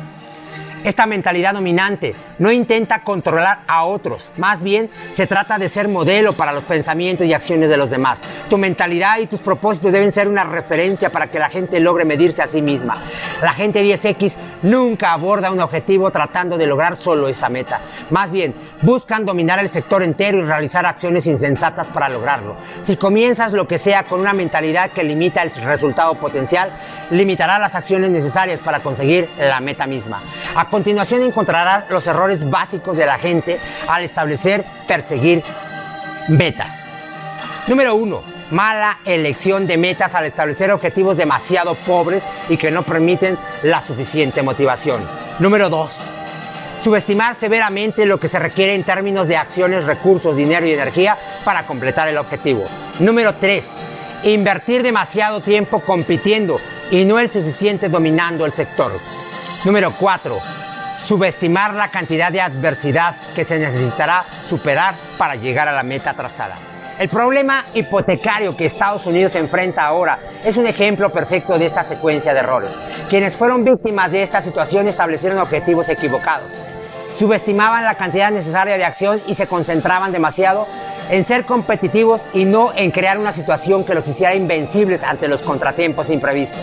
Esta 0.83 1.05
mentalidad 1.05 1.53
dominante 1.53 2.15
no 2.39 2.51
intenta 2.51 3.03
controlar 3.03 3.59
a 3.67 3.85
otros, 3.85 4.31
más 4.37 4.63
bien 4.63 4.89
se 5.11 5.27
trata 5.27 5.59
de 5.59 5.69
ser 5.69 5.87
modelo 5.87 6.33
para 6.33 6.51
los 6.53 6.63
pensamientos 6.63 7.27
y 7.27 7.33
acciones 7.33 7.69
de 7.69 7.77
los 7.77 7.91
demás. 7.91 8.21
Tu 8.49 8.57
mentalidad 8.57 9.19
y 9.19 9.27
tus 9.27 9.39
propósitos 9.39 9.91
deben 9.91 10.11
ser 10.11 10.27
una 10.27 10.43
referencia 10.43 11.11
para 11.11 11.27
que 11.27 11.37
la 11.37 11.49
gente 11.49 11.79
logre 11.79 12.03
medirse 12.03 12.41
a 12.41 12.47
sí 12.47 12.63
misma. 12.63 12.95
La 13.43 13.53
gente 13.53 13.83
10X 13.83 14.37
nunca 14.63 15.13
aborda 15.13 15.51
un 15.51 15.59
objetivo 15.59 16.09
tratando 16.09 16.57
de 16.57 16.65
lograr 16.65 16.95
solo 16.95 17.27
esa 17.27 17.49
meta. 17.49 17.81
Más 18.09 18.31
bien, 18.31 18.55
buscan 18.81 19.23
dominar 19.23 19.59
el 19.59 19.69
sector 19.69 20.01
entero 20.01 20.39
y 20.39 20.45
realizar 20.45 20.87
acciones 20.87 21.27
insensatas 21.27 21.87
para 21.87 22.09
lograrlo. 22.09 22.55
Si 22.81 22.97
comienzas 22.97 23.53
lo 23.53 23.67
que 23.67 23.77
sea 23.77 24.03
con 24.03 24.19
una 24.19 24.33
mentalidad 24.33 24.89
que 24.89 25.03
limita 25.03 25.43
el 25.43 25.51
resultado 25.51 26.15
potencial, 26.15 26.71
limitará 27.11 27.59
las 27.59 27.75
acciones 27.75 28.09
necesarias 28.09 28.59
para 28.59 28.79
conseguir 28.79 29.29
la 29.37 29.59
meta 29.59 29.85
misma. 29.85 30.23
A 30.55 30.69
continuación 30.69 31.21
encontrarás 31.21 31.85
los 31.89 32.07
errores 32.07 32.49
básicos 32.49 32.97
de 32.97 33.05
la 33.05 33.17
gente 33.17 33.59
al 33.87 34.03
establecer, 34.03 34.65
perseguir 34.87 35.43
metas. 36.27 36.87
Número 37.67 37.95
1. 37.95 38.41
Mala 38.51 38.99
elección 39.05 39.67
de 39.67 39.77
metas 39.77 40.13
al 40.15 40.25
establecer 40.25 40.71
objetivos 40.71 41.15
demasiado 41.15 41.75
pobres 41.75 42.27
y 42.49 42.57
que 42.57 42.71
no 42.71 42.83
permiten 42.83 43.37
la 43.63 43.79
suficiente 43.79 44.41
motivación. 44.41 45.07
Número 45.39 45.69
2. 45.69 45.93
Subestimar 46.83 47.35
severamente 47.35 48.05
lo 48.05 48.19
que 48.19 48.27
se 48.27 48.39
requiere 48.39 48.73
en 48.73 48.83
términos 48.83 49.27
de 49.27 49.37
acciones, 49.37 49.85
recursos, 49.85 50.35
dinero 50.35 50.65
y 50.65 50.73
energía 50.73 51.15
para 51.45 51.67
completar 51.67 52.07
el 52.07 52.17
objetivo. 52.17 52.63
Número 52.99 53.35
3. 53.35 53.77
Invertir 54.23 54.81
demasiado 54.81 55.41
tiempo 55.41 55.79
compitiendo 55.81 56.57
y 56.91 57.05
no 57.05 57.17
el 57.17 57.29
suficiente 57.29 57.89
dominando 57.89 58.45
el 58.45 58.51
sector. 58.51 58.91
Número 59.63 59.93
4. 59.97 60.39
Subestimar 60.97 61.73
la 61.73 61.89
cantidad 61.89 62.31
de 62.31 62.41
adversidad 62.41 63.15
que 63.33 63.43
se 63.43 63.57
necesitará 63.57 64.25
superar 64.47 64.95
para 65.17 65.35
llegar 65.35 65.67
a 65.67 65.71
la 65.71 65.83
meta 65.83 66.13
trazada. 66.13 66.57
El 66.99 67.09
problema 67.09 67.65
hipotecario 67.73 68.55
que 68.55 68.65
Estados 68.65 69.05
Unidos 69.07 69.35
enfrenta 69.35 69.85
ahora 69.85 70.19
es 70.43 70.57
un 70.57 70.67
ejemplo 70.67 71.09
perfecto 71.09 71.57
de 71.57 71.65
esta 71.65 71.83
secuencia 71.83 72.33
de 72.33 72.41
errores. 72.41 72.77
Quienes 73.09 73.35
fueron 73.35 73.63
víctimas 73.63 74.11
de 74.11 74.21
esta 74.21 74.41
situación 74.41 74.87
establecieron 74.87 75.39
objetivos 75.39 75.89
equivocados. 75.89 76.51
Subestimaban 77.17 77.85
la 77.85 77.95
cantidad 77.95 78.29
necesaria 78.31 78.77
de 78.77 78.85
acción 78.85 79.21
y 79.27 79.35
se 79.35 79.47
concentraban 79.47 80.11
demasiado 80.11 80.67
en 81.11 81.25
ser 81.25 81.45
competitivos 81.45 82.21
y 82.33 82.45
no 82.45 82.71
en 82.73 82.89
crear 82.89 83.19
una 83.19 83.33
situación 83.33 83.83
que 83.83 83.93
los 83.93 84.07
hiciera 84.07 84.33
invencibles 84.33 85.03
ante 85.03 85.27
los 85.27 85.41
contratiempos 85.41 86.09
imprevistos. 86.09 86.61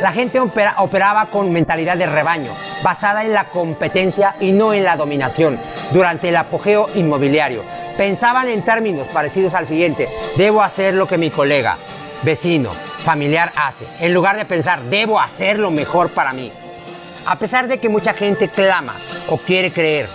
La 0.00 0.10
gente 0.10 0.40
operaba 0.40 1.26
con 1.26 1.52
mentalidad 1.52 1.98
de 1.98 2.06
rebaño, 2.06 2.50
basada 2.82 3.24
en 3.24 3.34
la 3.34 3.50
competencia 3.50 4.34
y 4.40 4.52
no 4.52 4.72
en 4.72 4.84
la 4.84 4.96
dominación. 4.96 5.60
Durante 5.92 6.30
el 6.30 6.36
apogeo 6.36 6.86
inmobiliario, 6.94 7.62
pensaban 7.98 8.48
en 8.48 8.62
términos 8.62 9.06
parecidos 9.08 9.52
al 9.54 9.68
siguiente, 9.68 10.08
debo 10.36 10.62
hacer 10.62 10.94
lo 10.94 11.06
que 11.06 11.18
mi 11.18 11.30
colega, 11.30 11.76
vecino, 12.22 12.70
familiar 13.04 13.52
hace, 13.54 13.86
en 14.00 14.14
lugar 14.14 14.38
de 14.38 14.46
pensar, 14.46 14.82
debo 14.84 15.20
hacer 15.20 15.58
lo 15.58 15.70
mejor 15.70 16.10
para 16.10 16.32
mí. 16.32 16.50
A 17.26 17.38
pesar 17.38 17.68
de 17.68 17.78
que 17.78 17.90
mucha 17.90 18.14
gente 18.14 18.48
clama 18.48 18.94
o 19.28 19.36
quiere 19.36 19.70
creer 19.70 20.08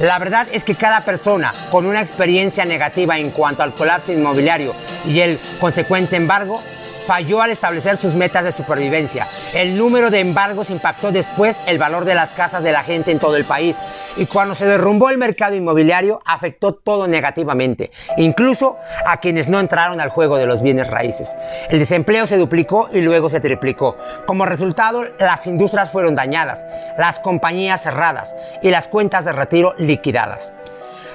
la 0.00 0.18
verdad 0.18 0.48
es 0.50 0.64
que 0.64 0.74
cada 0.74 1.02
persona 1.02 1.52
con 1.70 1.84
una 1.84 2.00
experiencia 2.00 2.64
negativa 2.64 3.18
en 3.18 3.30
cuanto 3.30 3.62
al 3.62 3.74
colapso 3.74 4.12
inmobiliario 4.12 4.74
y 5.04 5.20
el 5.20 5.38
consecuente 5.60 6.16
embargo 6.16 6.62
falló 7.06 7.42
al 7.42 7.50
establecer 7.50 7.98
sus 7.98 8.14
metas 8.14 8.44
de 8.44 8.52
supervivencia. 8.52 9.28
El 9.52 9.76
número 9.76 10.10
de 10.10 10.20
embargos 10.20 10.70
impactó 10.70 11.12
después 11.12 11.60
el 11.66 11.76
valor 11.76 12.04
de 12.04 12.14
las 12.14 12.32
casas 12.32 12.62
de 12.62 12.72
la 12.72 12.82
gente 12.82 13.10
en 13.10 13.18
todo 13.18 13.36
el 13.36 13.44
país 13.44 13.76
y 14.16 14.26
cuando 14.26 14.54
se 14.54 14.66
derrumbó 14.66 15.10
el 15.10 15.18
mercado 15.18 15.54
inmobiliario 15.54 16.20
afectó 16.24 16.74
todo 16.74 17.06
negativamente, 17.06 17.90
incluso 18.16 18.76
a 19.06 19.18
quienes 19.18 19.48
no 19.48 19.60
entraron 19.60 20.00
al 20.00 20.10
juego 20.10 20.36
de 20.36 20.46
los 20.46 20.62
bienes 20.62 20.90
raíces. 20.90 21.36
El 21.68 21.78
desempleo 21.78 22.26
se 22.26 22.38
duplicó 22.38 22.88
y 22.92 23.00
luego 23.00 23.28
se 23.28 23.40
triplicó. 23.40 23.96
Como 24.26 24.46
resultado, 24.46 25.04
las 25.18 25.46
industrias 25.46 25.90
fueron 25.90 26.14
dañadas, 26.14 26.64
las 26.98 27.20
compañías 27.20 27.82
cerradas 27.82 28.34
y 28.62 28.70
las 28.70 28.88
cuentas 28.88 29.24
de 29.24 29.32
retiro 29.32 29.74
liquidadas. 29.78 30.52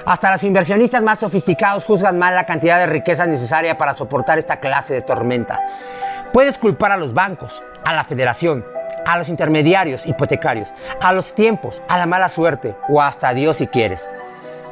Hasta 0.05 0.31
los 0.31 0.43
inversionistas 0.43 1.01
más 1.01 1.19
sofisticados 1.19 1.83
juzgan 1.83 2.19
mal 2.19 2.35
la 2.35 2.45
cantidad 2.45 2.77
de 2.77 2.85
riqueza 2.85 3.25
necesaria 3.25 3.77
para 3.77 3.95
soportar 3.95 4.37
esta 4.37 4.59
clase 4.59 4.93
de 4.93 5.01
tormenta. 5.01 5.59
Puedes 6.31 6.59
culpar 6.59 6.91
a 6.91 6.97
los 6.97 7.13
bancos, 7.13 7.63
a 7.83 7.93
la 7.93 8.03
federación, 8.03 8.63
a 9.05 9.17
los 9.17 9.29
intermediarios 9.29 10.05
hipotecarios, 10.05 10.73
a 10.99 11.13
los 11.13 11.33
tiempos, 11.33 11.81
a 11.87 11.97
la 11.97 12.05
mala 12.05 12.29
suerte 12.29 12.75
o 12.89 13.01
hasta 13.01 13.29
a 13.29 13.33
Dios 13.33 13.57
si 13.57 13.67
quieres. 13.67 14.09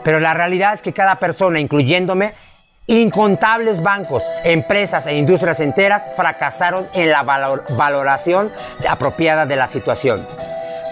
Pero 0.03 0.19
la 0.19 0.33
realidad 0.33 0.73
es 0.73 0.81
que 0.81 0.93
cada 0.93 1.15
persona, 1.15 1.59
incluyéndome, 1.59 2.33
incontables 2.87 3.81
bancos, 3.81 4.25
empresas 4.43 5.07
e 5.07 5.17
industrias 5.17 5.59
enteras 5.61 6.09
fracasaron 6.15 6.89
en 6.93 7.09
la 7.09 7.23
valoración 7.23 8.51
apropiada 8.87 9.45
de 9.45 9.55
la 9.55 9.67
situación. 9.67 10.27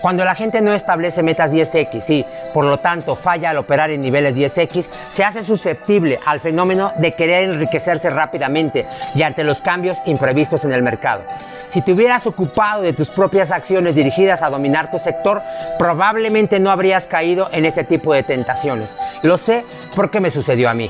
Cuando 0.01 0.25
la 0.25 0.33
gente 0.33 0.61
no 0.61 0.73
establece 0.73 1.21
metas 1.21 1.53
10X 1.53 2.09
y, 2.09 2.25
por 2.53 2.65
lo 2.65 2.79
tanto, 2.79 3.15
falla 3.15 3.51
al 3.51 3.57
operar 3.57 3.91
en 3.91 4.01
niveles 4.01 4.35
10X, 4.35 4.89
se 5.09 5.23
hace 5.23 5.43
susceptible 5.43 6.19
al 6.25 6.39
fenómeno 6.39 6.91
de 6.97 7.13
querer 7.13 7.51
enriquecerse 7.51 8.09
rápidamente 8.09 8.87
y 9.13 9.21
ante 9.21 9.43
los 9.43 9.61
cambios 9.61 10.01
imprevistos 10.07 10.65
en 10.65 10.71
el 10.71 10.81
mercado. 10.81 11.21
Si 11.67 11.83
te 11.83 11.93
hubieras 11.93 12.25
ocupado 12.25 12.81
de 12.81 12.93
tus 12.93 13.09
propias 13.09 13.51
acciones 13.51 13.93
dirigidas 13.93 14.41
a 14.41 14.49
dominar 14.49 14.89
tu 14.89 14.97
sector, 14.97 15.43
probablemente 15.77 16.59
no 16.59 16.71
habrías 16.71 17.05
caído 17.05 17.49
en 17.51 17.65
este 17.65 17.83
tipo 17.83 18.11
de 18.13 18.23
tentaciones. 18.23 18.97
Lo 19.21 19.37
sé 19.37 19.63
porque 19.95 20.19
me 20.19 20.31
sucedió 20.31 20.69
a 20.69 20.73
mí. 20.73 20.89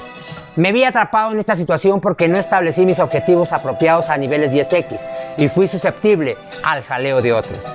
Me 0.55 0.71
vi 0.71 0.85
atrapado 0.85 1.33
en 1.33 1.39
esta 1.39 1.55
situación 1.55 1.99
porque 1.99 2.27
no 2.29 2.37
establecí 2.37 2.85
mis 2.85 2.99
objetivos 2.99 3.51
apropiados 3.51 4.09
a 4.09 4.17
niveles 4.17 4.51
10X 4.51 5.05
y 5.37 5.49
fui 5.49 5.67
susceptible 5.67 6.37
al 6.63 6.81
jaleo 6.83 7.21
de 7.21 7.33
otros. 7.33 7.69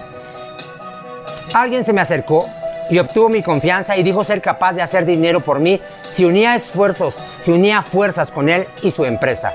Alguien 1.54 1.84
se 1.84 1.92
me 1.92 2.00
acercó 2.00 2.48
y 2.90 2.98
obtuvo 2.98 3.28
mi 3.28 3.42
confianza 3.42 3.96
y 3.96 4.02
dijo 4.02 4.24
ser 4.24 4.40
capaz 4.40 4.74
de 4.74 4.82
hacer 4.82 5.04
dinero 5.04 5.40
por 5.40 5.60
mí 5.60 5.80
si 6.10 6.24
unía 6.24 6.54
esfuerzos, 6.54 7.22
si 7.40 7.50
unía 7.50 7.82
fuerzas 7.82 8.30
con 8.30 8.48
él 8.48 8.66
y 8.82 8.90
su 8.90 9.04
empresa. 9.04 9.52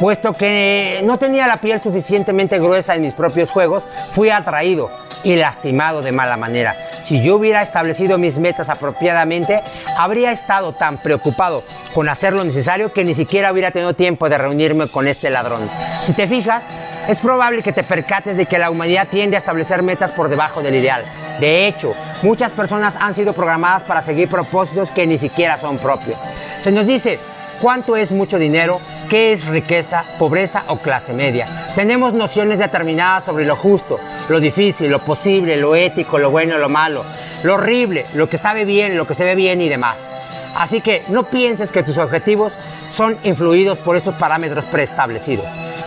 Puesto 0.00 0.32
que 0.32 1.00
no 1.04 1.18
tenía 1.18 1.46
la 1.46 1.58
piel 1.58 1.80
suficientemente 1.80 2.58
gruesa 2.58 2.94
en 2.94 3.02
mis 3.02 3.14
propios 3.14 3.50
juegos, 3.50 3.86
fui 4.12 4.30
atraído 4.30 4.90
y 5.22 5.36
lastimado 5.36 6.02
de 6.02 6.12
mala 6.12 6.36
manera. 6.36 6.76
Si 7.04 7.22
yo 7.22 7.36
hubiera 7.36 7.62
establecido 7.62 8.18
mis 8.18 8.38
metas 8.38 8.68
apropiadamente, 8.68 9.62
habría 9.96 10.32
estado 10.32 10.72
tan 10.74 10.98
preocupado 10.98 11.62
con 11.94 12.08
hacer 12.08 12.32
lo 12.32 12.44
necesario 12.44 12.92
que 12.92 13.04
ni 13.04 13.14
siquiera 13.14 13.52
hubiera 13.52 13.70
tenido 13.70 13.94
tiempo 13.94 14.28
de 14.28 14.36
reunirme 14.36 14.88
con 14.88 15.06
este 15.06 15.30
ladrón. 15.30 15.70
Si 16.04 16.12
te 16.12 16.26
fijas, 16.26 16.66
es 17.08 17.18
probable 17.18 17.62
que 17.62 17.72
te 17.72 17.84
percates 17.84 18.36
de 18.36 18.46
que 18.46 18.58
la 18.58 18.70
humanidad 18.70 19.08
tiende 19.08 19.36
a 19.36 19.38
establecer 19.38 19.82
metas 19.82 20.10
por 20.10 20.28
debajo 20.28 20.62
del 20.62 20.74
ideal. 20.74 21.04
De 21.40 21.66
hecho, 21.66 21.92
muchas 22.22 22.52
personas 22.52 22.96
han 23.00 23.14
sido 23.14 23.32
programadas 23.32 23.82
para 23.82 24.02
seguir 24.02 24.28
propósitos 24.28 24.90
que 24.90 25.06
ni 25.06 25.18
siquiera 25.18 25.56
son 25.56 25.78
propios. 25.78 26.20
Se 26.60 26.70
nos 26.70 26.86
dice, 26.86 27.18
¿cuánto 27.60 27.96
es 27.96 28.12
mucho 28.12 28.38
dinero? 28.38 28.80
¿Qué 29.10 29.32
es 29.32 29.44
riqueza, 29.44 30.04
pobreza 30.18 30.64
o 30.68 30.78
clase 30.78 31.12
media? 31.12 31.72
Tenemos 31.74 32.14
nociones 32.14 32.58
determinadas 32.58 33.24
sobre 33.24 33.44
lo 33.44 33.56
justo, 33.56 33.98
lo 34.28 34.38
difícil, 34.38 34.90
lo 34.90 35.00
posible, 35.00 35.56
lo 35.56 35.74
ético, 35.74 36.18
lo 36.18 36.30
bueno, 36.30 36.56
lo 36.58 36.68
malo, 36.68 37.04
lo 37.42 37.54
horrible, 37.54 38.06
lo 38.14 38.28
que 38.28 38.38
sabe 38.38 38.64
bien, 38.64 38.96
lo 38.96 39.06
que 39.06 39.14
se 39.14 39.24
ve 39.24 39.34
bien 39.34 39.60
y 39.60 39.68
demás. 39.68 40.10
Así 40.54 40.80
que 40.80 41.02
no 41.08 41.24
pienses 41.24 41.72
que 41.72 41.82
tus 41.82 41.98
objetivos 41.98 42.56
son 42.90 43.18
influidos 43.24 43.76
por 43.78 43.96
estos 43.96 44.14
parámetros 44.14 44.64
preestablecidos. 44.66 45.46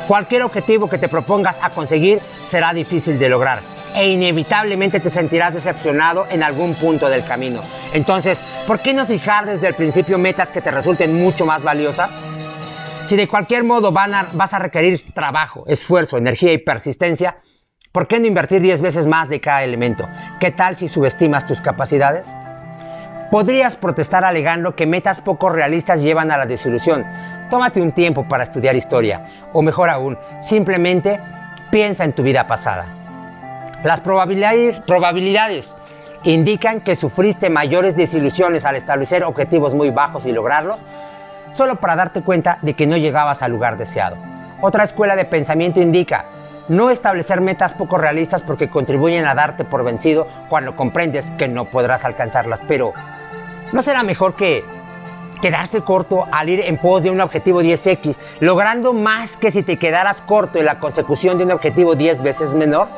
Cualquier 0.10 0.44
objetivo 0.44 0.90
que 0.90 0.98
te 0.98 1.08
propongas 1.08 1.58
a 1.62 1.70
conseguir 1.70 2.22
será 2.46 2.74
difícil 2.74 3.18
de 3.18 3.30
lograr 3.30 3.77
e 3.96 4.10
inevitablemente 4.10 5.00
te 5.00 5.10
sentirás 5.10 5.54
decepcionado 5.54 6.26
en 6.30 6.44
algún 6.44 6.76
punto 6.76 7.10
del 7.10 7.26
camino. 7.26 7.62
Entonces, 7.94 8.40
¿por 8.66 8.80
qué 8.82 8.94
no 8.94 9.06
fijar 9.06 9.46
desde 9.46 9.68
el 9.68 9.74
principio 9.74 10.18
metas 10.18 10.52
que 10.52 10.62
te 10.62 10.72
resulten 10.72 11.16
mucho 11.16 11.46
más 11.46 11.64
valiosas? 11.64 12.12
Si 13.08 13.16
de 13.16 13.28
cualquier 13.28 13.64
modo 13.64 13.92
vas 13.92 14.54
a 14.54 14.60
requerir 14.60 15.14
trabajo, 15.14 15.64
esfuerzo, 15.68 16.18
energía 16.18 16.52
y 16.52 16.58
persistencia, 16.58 17.38
¿por 17.92 18.08
qué 18.08 18.20
no 18.20 18.28
invertir 18.28 18.62
10 18.62 18.82
veces 18.82 19.08
más 19.08 19.30
de 19.30 19.40
cada 19.40 19.64
elemento? 19.64 20.08
¿Qué 20.40 20.52
tal 20.52 20.76
si 20.76 20.88
subestimas 20.90 21.46
tus 21.46 21.62
capacidades? 21.62 22.34
Podrías 23.32 23.76
protestar 23.76 24.24
alegando 24.24 24.76
que 24.76 24.86
metas 24.86 25.22
poco 25.22 25.50
realistas 25.50 26.02
llevan 26.02 26.32
a 26.32 26.38
la 26.38 26.46
desilusión. 26.46 27.06
Tómate 27.50 27.82
un 27.82 27.94
tiempo 27.94 28.28
para 28.28 28.44
estudiar 28.44 28.76
historia, 28.76 29.50
o 29.54 29.62
mejor 29.62 29.90
aún, 29.90 30.18
simplemente 30.42 31.20
piensa 31.72 32.04
en 32.04 32.14
tu 32.14 32.24
vida 32.24 32.46
pasada. 32.46 32.97
Las 33.88 34.02
probabilidades, 34.02 35.74
indican 36.24 36.82
que 36.82 36.98
sufriste 36.98 37.50
mayores 37.50 37.96
desilusiones 37.96 38.66
al 38.66 38.76
establecer 38.76 39.24
objetivos 39.24 39.74
muy 39.74 39.92
bajos 39.92 40.26
y 40.26 40.34
lograrlos, 40.34 40.82
solo 41.52 41.78
para 41.78 41.96
darte 41.96 42.22
cuenta 42.22 42.60
de 42.64 42.74
que 42.74 42.86
no 42.86 42.98
llegabas 42.98 43.42
al 43.42 43.52
lugar 43.52 43.78
deseado. 43.78 44.18
Otra 44.60 44.84
escuela 44.84 45.16
de 45.16 45.24
pensamiento 45.24 45.80
indica 45.80 46.26
no 46.68 46.90
establecer 46.90 47.40
metas 47.40 47.72
poco 47.72 47.98
realistas 47.98 48.42
porque 48.42 48.70
contribuyen 48.70 49.26
a 49.26 49.36
darte 49.36 49.64
por 49.64 49.86
vencido 49.86 50.28
cuando 50.50 50.76
comprendes 50.76 51.32
que 51.38 51.48
no 51.48 51.70
podrás 51.70 52.04
alcanzarlas, 52.04 52.60
pero 52.68 52.92
¿no 53.72 53.82
será 53.84 54.04
mejor 54.04 54.36
que 54.36 54.66
quedarse 55.42 55.80
corto 55.80 56.28
al 56.30 56.50
ir 56.50 56.60
en 56.60 56.78
pos 56.78 57.04
de 57.04 57.10
un 57.10 57.22
objetivo 57.22 57.62
10x, 57.62 58.18
logrando 58.42 58.92
más 58.92 59.38
que 59.38 59.50
si 59.50 59.64
te 59.64 59.80
quedaras 59.80 60.22
corto 60.22 60.60
en 60.60 60.66
la 60.66 60.80
consecución 60.82 61.38
de 61.38 61.46
un 61.46 61.52
objetivo 61.52 61.96
10 61.96 62.22
veces 62.22 62.54
menor? 62.54 62.90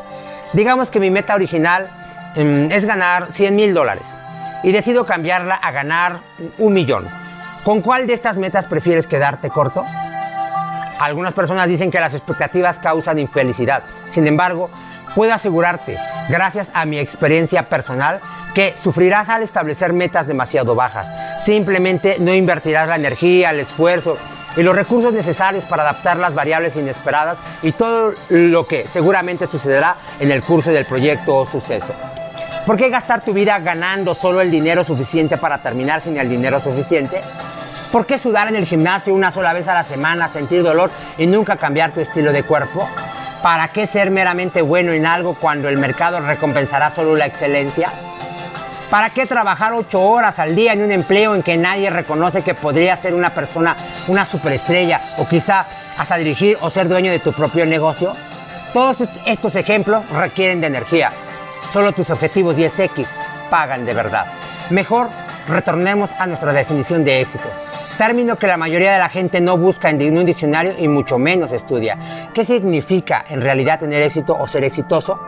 Digamos 0.53 0.89
que 0.89 0.99
mi 0.99 1.11
meta 1.11 1.35
original 1.35 1.89
em, 2.35 2.71
es 2.71 2.85
ganar 2.85 3.31
100 3.31 3.55
mil 3.55 3.73
dólares 3.73 4.17
y 4.63 4.71
decido 4.71 5.05
cambiarla 5.05 5.55
a 5.55 5.71
ganar 5.71 6.21
un 6.57 6.73
millón. 6.73 7.07
¿Con 7.63 7.81
cuál 7.81 8.07
de 8.07 8.13
estas 8.13 8.37
metas 8.37 8.65
prefieres 8.65 9.05
quedarte 9.05 9.49
corto? 9.49 9.85
Algunas 10.99 11.33
personas 11.33 11.67
dicen 11.67 11.91
que 11.91 11.99
las 11.99 12.13
expectativas 12.13 12.79
causan 12.79 13.19
infelicidad. 13.19 13.83
Sin 14.09 14.27
embargo, 14.27 14.69
puedo 15.15 15.33
asegurarte, 15.33 15.97
gracias 16.29 16.71
a 16.73 16.85
mi 16.85 16.99
experiencia 16.99 17.69
personal, 17.69 18.19
que 18.53 18.73
sufrirás 18.75 19.29
al 19.29 19.43
establecer 19.43 19.93
metas 19.93 20.27
demasiado 20.27 20.75
bajas. 20.75 21.11
Simplemente 21.43 22.17
no 22.19 22.33
invertirás 22.33 22.87
la 22.87 22.95
energía, 22.95 23.51
el 23.51 23.59
esfuerzo 23.59 24.17
y 24.59 24.63
los 24.63 24.75
recursos 24.75 25.13
necesarios 25.13 25.63
para 25.63 25.83
adaptar 25.83 26.17
las 26.17 26.33
variables 26.33 26.75
inesperadas 26.75 27.39
y 27.61 27.71
todo 27.71 28.13
lo 28.27 28.67
que 28.67 28.89
seguramente 28.89 29.47
sucederá 29.47 29.95
en 30.19 30.31
el 30.31 30.43
curso 30.43 30.71
del 30.71 30.85
proyecto 30.85 31.37
o 31.37 31.45
suceso. 31.45 31.93
¿Por 32.65 32.75
qué 32.75 32.89
gastar 32.89 33.23
tu 33.23 33.31
vida 33.31 33.57
ganando 33.59 34.13
solo 34.13 34.41
el 34.41 34.51
dinero 34.51 34.83
suficiente 34.83 35.37
para 35.37 35.59
terminar 35.59 36.01
sin 36.01 36.17
el 36.17 36.27
dinero 36.27 36.59
suficiente? 36.59 37.21
¿Por 37.89 38.05
qué 38.05 38.17
sudar 38.17 38.49
en 38.49 38.57
el 38.57 38.65
gimnasio 38.65 39.13
una 39.13 39.31
sola 39.31 39.53
vez 39.53 39.69
a 39.69 39.73
la 39.73 39.83
semana, 39.83 40.27
sentir 40.27 40.61
dolor 40.61 40.91
y 41.17 41.25
nunca 41.25 41.55
cambiar 41.55 41.93
tu 41.93 42.01
estilo 42.01 42.33
de 42.33 42.43
cuerpo? 42.43 42.89
¿Para 43.41 43.69
qué 43.69 43.87
ser 43.87 44.11
meramente 44.11 44.61
bueno 44.61 44.91
en 44.91 45.05
algo 45.05 45.35
cuando 45.35 45.69
el 45.69 45.77
mercado 45.77 46.19
recompensará 46.19 46.89
solo 46.89 47.15
la 47.15 47.27
excelencia? 47.27 47.93
¿Para 48.89 49.11
qué 49.11 49.27
trabajar 49.27 49.73
ocho 49.73 50.01
horas 50.01 50.39
al 50.39 50.55
día 50.55 50.73
en 50.73 50.81
un 50.81 50.91
empleo 50.91 51.35
en 51.35 51.43
que 51.43 51.57
nadie 51.57 51.91
reconoce 51.91 52.41
que 52.41 52.55
podría 52.55 52.95
ser 52.95 53.13
una 53.13 53.35
persona, 53.35 53.77
una 54.07 54.25
superestrella 54.25 55.13
o 55.17 55.27
quizá 55.27 55.67
hasta 55.95 56.17
dirigir 56.17 56.57
o 56.61 56.71
ser 56.71 56.89
dueño 56.89 57.11
de 57.11 57.19
tu 57.19 57.31
propio 57.31 57.67
negocio? 57.67 58.15
Todos 58.73 59.01
estos 59.27 59.53
ejemplos 59.53 60.09
requieren 60.09 60.59
de 60.59 60.67
energía. 60.67 61.11
Solo 61.71 61.91
tus 61.91 62.09
objetivos 62.09 62.57
10X 62.57 63.05
pagan 63.51 63.85
de 63.85 63.93
verdad. 63.93 64.25
Mejor 64.71 65.09
retornemos 65.47 66.11
a 66.13 66.25
nuestra 66.25 66.51
definición 66.51 67.05
de 67.05 67.21
éxito. 67.21 67.47
Término 67.99 68.37
que 68.37 68.47
la 68.47 68.57
mayoría 68.57 68.93
de 68.93 68.99
la 68.99 69.09
gente 69.09 69.39
no 69.39 69.55
busca 69.55 69.91
en 69.91 70.17
un 70.17 70.25
diccionario 70.25 70.73
y 70.79 70.87
mucho 70.87 71.19
menos 71.19 71.51
estudia. 71.51 72.29
¿Qué 72.33 72.43
significa 72.43 73.23
en 73.29 73.41
realidad 73.41 73.81
tener 73.81 74.01
éxito 74.01 74.35
o 74.35 74.47
ser 74.47 74.63
exitoso? 74.63 75.19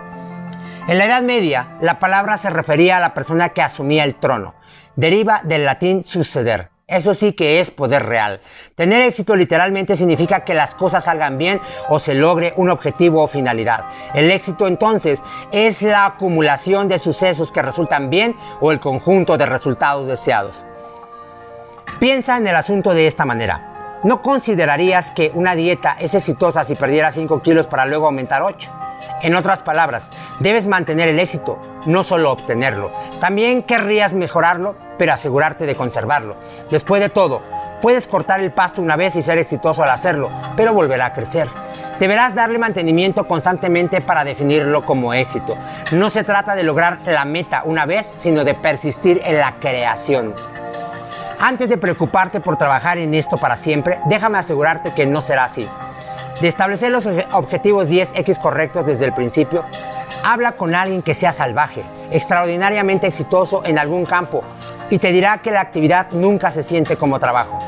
En 0.88 0.98
la 0.98 1.06
Edad 1.06 1.22
Media, 1.22 1.78
la 1.80 2.00
palabra 2.00 2.38
se 2.38 2.50
refería 2.50 2.98
a 2.98 3.00
la 3.00 3.14
persona 3.14 3.50
que 3.50 3.62
asumía 3.62 4.04
el 4.04 4.16
trono. 4.16 4.56
Deriva 4.96 5.42
del 5.44 5.64
latín 5.64 6.04
suceder. 6.04 6.70
Eso 6.88 7.14
sí 7.14 7.34
que 7.34 7.60
es 7.60 7.70
poder 7.70 8.06
real. 8.08 8.42
Tener 8.76 9.02
éxito 9.02 9.36
literalmente 9.36 9.96
significa 9.96 10.44
que 10.44 10.56
las 10.56 10.74
cosas 10.74 11.06
salgan 11.06 11.38
bien 11.38 11.62
o 11.88 12.00
se 12.00 12.16
logre 12.16 12.54
un 12.58 12.70
objetivo 12.72 13.22
o 13.22 13.28
finalidad. 13.28 13.86
El 14.16 14.32
éxito 14.32 14.68
entonces 14.68 15.22
es 15.52 15.84
la 15.84 16.08
acumulación 16.08 16.88
de 16.88 16.98
sucesos 16.98 17.52
que 17.52 17.62
resultan 17.62 18.10
bien 18.10 18.36
o 18.60 18.72
el 18.72 18.80
conjunto 18.80 19.38
de 19.38 19.46
resultados 19.46 20.08
deseados. 20.08 20.66
Piensa 22.00 22.38
en 22.38 22.48
el 22.48 22.56
asunto 22.56 22.94
de 22.96 23.06
esta 23.06 23.24
manera. 23.24 24.00
¿No 24.04 24.24
considerarías 24.24 25.12
que 25.12 25.32
una 25.36 25.56
dieta 25.56 25.96
es 26.00 26.16
exitosa 26.16 26.64
si 26.64 26.74
perdieras 26.74 27.14
5 27.14 27.42
kilos 27.44 27.68
para 27.68 27.86
luego 27.86 28.08
aumentar 28.08 28.42
8? 28.42 28.81
En 29.24 29.36
otras 29.36 29.62
palabras, 29.62 30.10
debes 30.40 30.66
mantener 30.66 31.08
el 31.08 31.20
éxito, 31.20 31.60
no 31.86 32.04
solo 32.04 32.32
obtenerlo. 32.32 32.92
También 33.20 33.62
querrías 33.62 34.16
mejorarlo, 34.16 34.76
pero 34.98 35.14
asegurarte 35.14 35.68
de 35.68 35.76
conservarlo. 35.76 36.38
Después 36.72 37.02
de 37.02 37.10
todo, 37.10 37.42
puedes 37.84 38.08
cortar 38.08 38.40
el 38.40 38.52
pasto 38.52 38.82
una 38.82 38.96
vez 38.96 39.16
y 39.16 39.22
ser 39.22 39.38
exitoso 39.38 39.84
al 39.84 39.90
hacerlo, 39.90 40.32
pero 40.58 40.74
volverá 40.74 41.08
a 41.08 41.14
crecer. 41.14 41.48
Deberás 42.00 42.34
darle 42.34 42.58
mantenimiento 42.58 43.24
constantemente 43.26 44.02
para 44.02 44.24
definirlo 44.24 44.84
como 44.84 45.14
éxito. 45.14 45.56
No 45.92 46.10
se 46.10 46.24
trata 46.24 46.56
de 46.56 46.64
lograr 46.64 47.00
la 47.06 47.26
meta 47.26 47.62
una 47.64 47.86
vez, 47.86 48.12
sino 48.16 48.44
de 48.44 48.56
persistir 48.56 49.22
en 49.24 49.38
la 49.38 49.54
creación. 49.60 50.34
Antes 51.40 51.70
de 51.70 51.78
preocuparte 51.78 52.40
por 52.40 52.58
trabajar 52.58 52.98
en 52.98 53.14
esto 53.14 53.38
para 53.38 53.56
siempre, 53.56 54.00
déjame 54.06 54.40
asegurarte 54.40 54.96
que 54.96 55.06
no 55.06 55.22
será 55.22 55.44
así 55.44 55.68
de 56.42 56.48
establecer 56.48 56.92
los 56.92 57.08
objetivos 57.32 57.88
10X 57.88 58.42
correctos 58.42 58.86
desde 58.86 59.06
el 59.06 59.14
principio, 59.14 59.64
habla 60.24 60.54
con 60.54 60.74
alguien 60.74 61.04
que 61.04 61.14
sea 61.14 61.32
salvaje, 61.32 61.86
extraordinariamente 62.10 63.06
exitoso 63.06 63.64
en 63.64 63.78
algún 63.78 64.06
campo 64.06 64.42
y 64.90 64.98
te 64.98 65.12
dirá 65.12 65.38
que 65.38 65.52
la 65.52 65.62
actividad 65.62 66.12
nunca 66.12 66.50
se 66.50 66.64
siente 66.64 66.98
como 66.98 67.20
trabajo. 67.20 67.60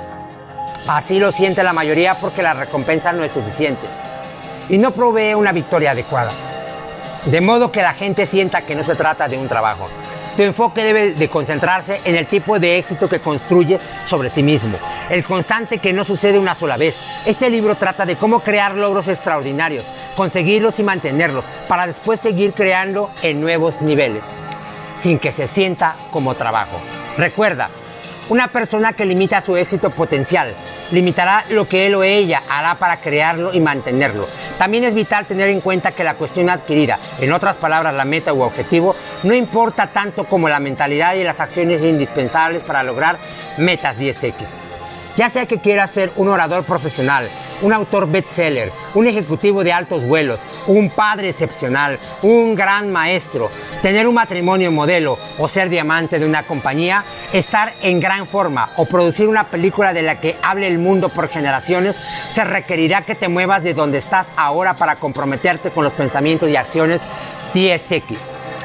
Así 0.87 1.19
lo 1.19 1.31
siente 1.31 1.63
la 1.63 1.71
mayoría 1.71 2.15
porque 2.15 2.41
la 2.41 2.53
recompensa 2.53 3.13
no 3.13 3.23
es 3.23 3.31
suficiente 3.31 3.87
y 4.67 4.77
no 4.79 4.91
provee 4.91 5.35
una 5.35 5.51
victoria 5.51 5.91
adecuada. 5.91 6.31
De 7.25 7.41
modo 7.41 7.71
que 7.71 7.81
la 7.81 7.93
gente 7.93 8.25
sienta 8.25 8.63
que 8.63 8.75
no 8.75 8.83
se 8.83 8.95
trata 8.95 9.27
de 9.27 9.37
un 9.37 9.47
trabajo, 9.47 9.87
tu 10.35 10.41
enfoque 10.41 10.83
debe 10.83 11.13
de 11.13 11.29
concentrarse 11.29 12.01
en 12.03 12.15
el 12.15 12.27
tipo 12.27 12.59
de 12.59 12.77
éxito 12.77 13.07
que 13.07 13.19
construye 13.19 13.79
sobre 14.05 14.29
sí 14.29 14.43
mismo, 14.43 14.77
el 15.09 15.23
constante 15.23 15.79
que 15.79 15.93
no 15.93 16.03
sucede 16.03 16.39
una 16.39 16.55
sola 16.55 16.77
vez. 16.77 16.97
Este 17.25 17.49
libro 17.49 17.75
trata 17.75 18.05
de 18.05 18.15
cómo 18.15 18.39
crear 18.39 18.75
logros 18.75 19.07
extraordinarios, 19.07 19.85
conseguirlos 20.15 20.79
y 20.79 20.83
mantenerlos, 20.83 21.45
para 21.67 21.87
después 21.87 22.19
seguir 22.19 22.53
creando 22.53 23.11
en 23.21 23.41
nuevos 23.41 23.81
niveles, 23.81 24.33
sin 24.95 25.19
que 25.19 25.31
se 25.31 25.47
sienta 25.47 25.95
como 26.11 26.35
trabajo. 26.35 26.79
Recuerda, 27.17 27.69
una 28.29 28.47
persona 28.47 28.93
que 28.93 29.05
limita 29.05 29.41
su 29.41 29.57
éxito 29.57 29.89
potencial 29.89 30.53
limitará 30.93 31.45
lo 31.49 31.67
que 31.67 31.87
él 31.87 31.95
o 31.95 32.03
ella 32.03 32.43
hará 32.47 32.75
para 32.75 32.97
crearlo 32.97 33.53
y 33.53 33.59
mantenerlo. 33.59 34.27
También 34.57 34.83
es 34.83 34.93
vital 34.93 35.25
tener 35.25 35.49
en 35.49 35.59
cuenta 35.59 35.91
que 35.91 36.03
la 36.03 36.13
cuestión 36.13 36.49
adquirida, 36.49 36.99
en 37.19 37.33
otras 37.33 37.57
palabras 37.57 37.95
la 37.95 38.05
meta 38.05 38.31
u 38.31 38.43
objetivo, 38.43 38.95
no 39.23 39.33
importa 39.33 39.87
tanto 39.87 40.23
como 40.25 40.47
la 40.47 40.59
mentalidad 40.59 41.15
y 41.15 41.23
las 41.23 41.39
acciones 41.39 41.83
indispensables 41.83 42.61
para 42.61 42.83
lograr 42.83 43.17
metas 43.57 43.99
10X. 43.99 44.53
Ya 45.15 45.29
sea 45.29 45.45
que 45.45 45.59
quieras 45.59 45.91
ser 45.91 46.11
un 46.15 46.27
orador 46.27 46.63
profesional, 46.63 47.27
un 47.61 47.71
autor 47.71 48.09
bestseller, 48.09 48.71
un 48.95 49.07
ejecutivo 49.07 49.63
de 49.63 49.71
altos 49.71 50.03
vuelos, 50.03 50.41
un 50.65 50.89
padre 50.89 51.29
excepcional, 51.29 51.99
un 52.23 52.55
gran 52.55 52.91
maestro, 52.91 53.51
tener 53.83 54.07
un 54.07 54.15
matrimonio 54.15 54.71
modelo 54.71 55.19
o 55.37 55.49
ser 55.49 55.69
diamante 55.69 56.17
de 56.17 56.25
una 56.25 56.43
compañía, 56.43 57.03
estar 57.33 57.73
en 57.81 57.99
gran 57.99 58.25
forma 58.25 58.69
o 58.77 58.85
producir 58.85 59.27
una 59.27 59.47
película 59.47 59.93
de 59.93 60.01
la 60.01 60.21
que 60.21 60.37
hable 60.41 60.67
el 60.67 60.79
mundo 60.79 61.09
por 61.09 61.27
generaciones, 61.27 61.97
se 61.97 62.45
requerirá 62.45 63.01
que 63.01 63.13
te 63.13 63.27
muevas 63.27 63.61
de 63.61 63.73
donde 63.73 63.97
estás 63.97 64.29
ahora 64.37 64.75
para 64.75 64.95
comprometerte 64.95 65.69
con 65.69 65.83
los 65.83 65.91
pensamientos 65.91 66.49
y 66.49 66.55
acciones 66.55 67.05
10X. 67.53 68.19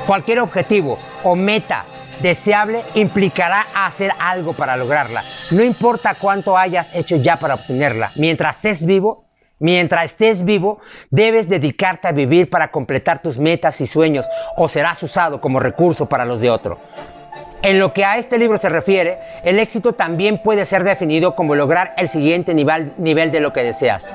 Cualquier 0.06 0.38
objetivo 0.38 0.98
o 1.24 1.34
meta 1.34 1.84
deseable 2.22 2.84
implicará 2.94 3.66
hacer 3.74 4.12
algo 4.20 4.52
para 4.52 4.76
lograrla. 4.76 5.24
No 5.50 5.64
importa 5.64 6.14
cuánto 6.14 6.56
hayas 6.56 6.94
hecho 6.94 7.16
ya 7.16 7.40
para 7.40 7.54
obtenerla. 7.54 8.12
Mientras 8.14 8.54
estés 8.54 8.86
vivo, 8.86 9.27
mientras 9.58 10.06
estés 10.06 10.44
vivo, 10.44 10.80
debes 11.10 11.48
dedicarte 11.48 12.08
a 12.08 12.12
vivir 12.12 12.50
para 12.50 12.70
completar 12.70 13.22
tus 13.22 13.38
metas 13.38 13.80
y 13.80 13.86
sueños 13.86 14.26
o 14.56 14.68
serás 14.68 15.02
usado 15.02 15.40
como 15.40 15.60
recurso 15.60 16.08
para 16.08 16.24
los 16.24 16.40
de 16.40 16.50
otro. 16.50 16.78
En 17.62 17.80
lo 17.80 17.92
que 17.92 18.04
a 18.04 18.18
este 18.18 18.38
libro 18.38 18.56
se 18.56 18.68
refiere, 18.68 19.18
el 19.42 19.58
éxito 19.58 19.92
también 19.94 20.42
puede 20.42 20.64
ser 20.64 20.84
definido 20.84 21.34
como 21.34 21.56
lograr 21.56 21.92
el 21.96 22.08
siguiente 22.08 22.54
nivel, 22.54 22.94
de 22.96 23.40
lo 23.40 23.52
que 23.52 23.64
deseas 23.64 24.08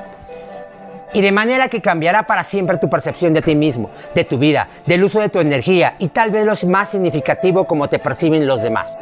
y 1.12 1.20
de 1.20 1.30
manera 1.30 1.68
que 1.68 1.80
cambiará 1.80 2.24
para 2.24 2.42
siempre 2.42 2.78
tu 2.78 2.90
percepción 2.90 3.34
de 3.34 3.42
ti 3.42 3.54
mismo, 3.54 3.90
de 4.14 4.24
tu 4.24 4.36
vida, 4.36 4.68
del 4.84 5.04
uso 5.04 5.20
de 5.20 5.28
tu 5.28 5.38
energía 5.38 5.94
y 6.00 6.08
tal 6.08 6.30
vez 6.30 6.44
lo 6.44 6.68
más 6.68 6.88
significativo 6.88 7.66
como 7.66 7.88
te 7.88 8.00
perciben 8.00 8.46
los 8.46 8.62
demás. 8.62 8.98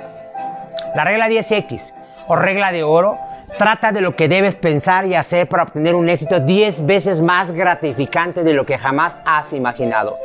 La 0.94 1.04
regla 1.04 1.28
10X 1.28 1.94
o 2.26 2.36
regla 2.36 2.70
de 2.70 2.82
oro 2.82 3.18
Trata 3.58 3.92
de 3.92 4.00
lo 4.00 4.16
que 4.16 4.28
debes 4.28 4.54
pensar 4.54 5.06
y 5.06 5.14
hacer 5.14 5.46
para 5.46 5.64
obtener 5.64 5.94
un 5.94 6.08
éxito 6.08 6.40
10 6.40 6.86
veces 6.86 7.20
más 7.20 7.52
gratificante 7.52 8.44
de 8.44 8.54
lo 8.54 8.64
que 8.64 8.78
jamás 8.78 9.18
has 9.24 9.52
imaginado. 9.52 10.18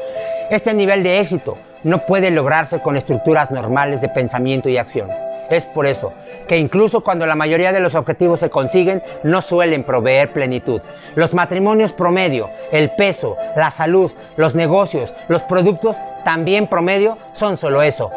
Este 0.50 0.74
nivel 0.74 1.04
de 1.04 1.20
éxito 1.20 1.58
no 1.84 2.06
puede 2.06 2.32
lograrse 2.32 2.80
con 2.80 2.96
estructuras 2.96 3.52
normales 3.52 4.02
de 4.02 4.10
pensamiento 4.10 4.70
y 4.70 4.78
acción. 4.78 5.10
Es 5.50 5.66
por 5.66 5.86
eso 5.86 6.14
que 6.48 6.58
incluso 6.58 7.02
cuando 7.02 7.26
la 7.26 7.36
mayoría 7.36 7.74
de 7.74 7.80
los 7.80 7.96
objetivos 7.96 8.40
se 8.40 8.50
consiguen, 8.50 9.04
no 9.24 9.42
suelen 9.42 9.84
proveer 9.84 10.32
plenitud. 10.32 10.82
Los 11.16 11.34
matrimonios 11.34 11.92
promedio, 11.92 12.50
el 12.72 12.92
peso, 12.92 13.36
la 13.56 13.72
salud, 13.72 14.12
los 14.38 14.56
negocios, 14.56 15.14
los 15.28 15.44
productos 15.44 15.98
también 16.24 16.68
promedio 16.68 17.18
son 17.34 17.58
solo 17.58 17.82
eso, 17.82 18.12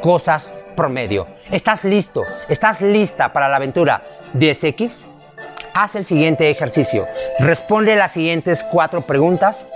cosas 0.00 0.54
promedio. 0.74 1.26
¿Estás 1.50 1.84
listo? 1.84 2.24
¿Estás 2.48 2.80
lista 2.80 3.32
para 3.32 3.48
la 3.48 3.56
aventura 3.56 4.02
10X? 4.34 5.06
Haz 5.74 5.96
el 5.96 6.04
siguiente 6.04 6.50
ejercicio. 6.50 7.06
Responde 7.38 7.96
las 7.96 8.12
siguientes 8.12 8.64
cuatro 8.64 9.06
preguntas. 9.06 9.66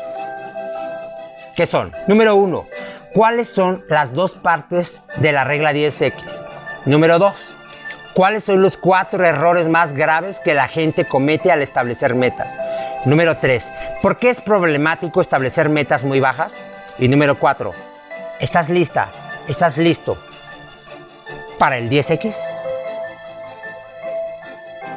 ¿Qué 1.56 1.66
son? 1.66 1.92
Número 2.06 2.34
uno, 2.36 2.66
¿cuáles 3.14 3.48
son 3.48 3.84
las 3.88 4.12
dos 4.12 4.34
partes 4.34 5.02
de 5.16 5.32
la 5.32 5.44
regla 5.44 5.72
10X? 5.72 6.44
Número 6.84 7.18
2. 7.18 7.56
¿Cuáles 8.14 8.44
son 8.44 8.62
los 8.62 8.76
cuatro 8.76 9.24
errores 9.24 9.68
más 9.68 9.92
graves 9.92 10.40
que 10.40 10.54
la 10.54 10.68
gente 10.68 11.06
comete 11.06 11.50
al 11.50 11.62
establecer 11.62 12.14
metas? 12.14 12.56
Número 13.04 13.38
3. 13.38 13.70
¿Por 14.02 14.18
qué 14.18 14.30
es 14.30 14.40
problemático 14.40 15.20
establecer 15.20 15.68
metas 15.68 16.04
muy 16.04 16.20
bajas? 16.20 16.54
Y 16.98 17.08
número 17.08 17.38
4. 17.38 17.74
¿Estás 18.40 18.68
lista? 18.68 19.10
¿Estás 19.48 19.76
listo 19.76 20.16
para 21.58 21.78
el 21.78 21.88
10X? 21.88 22.65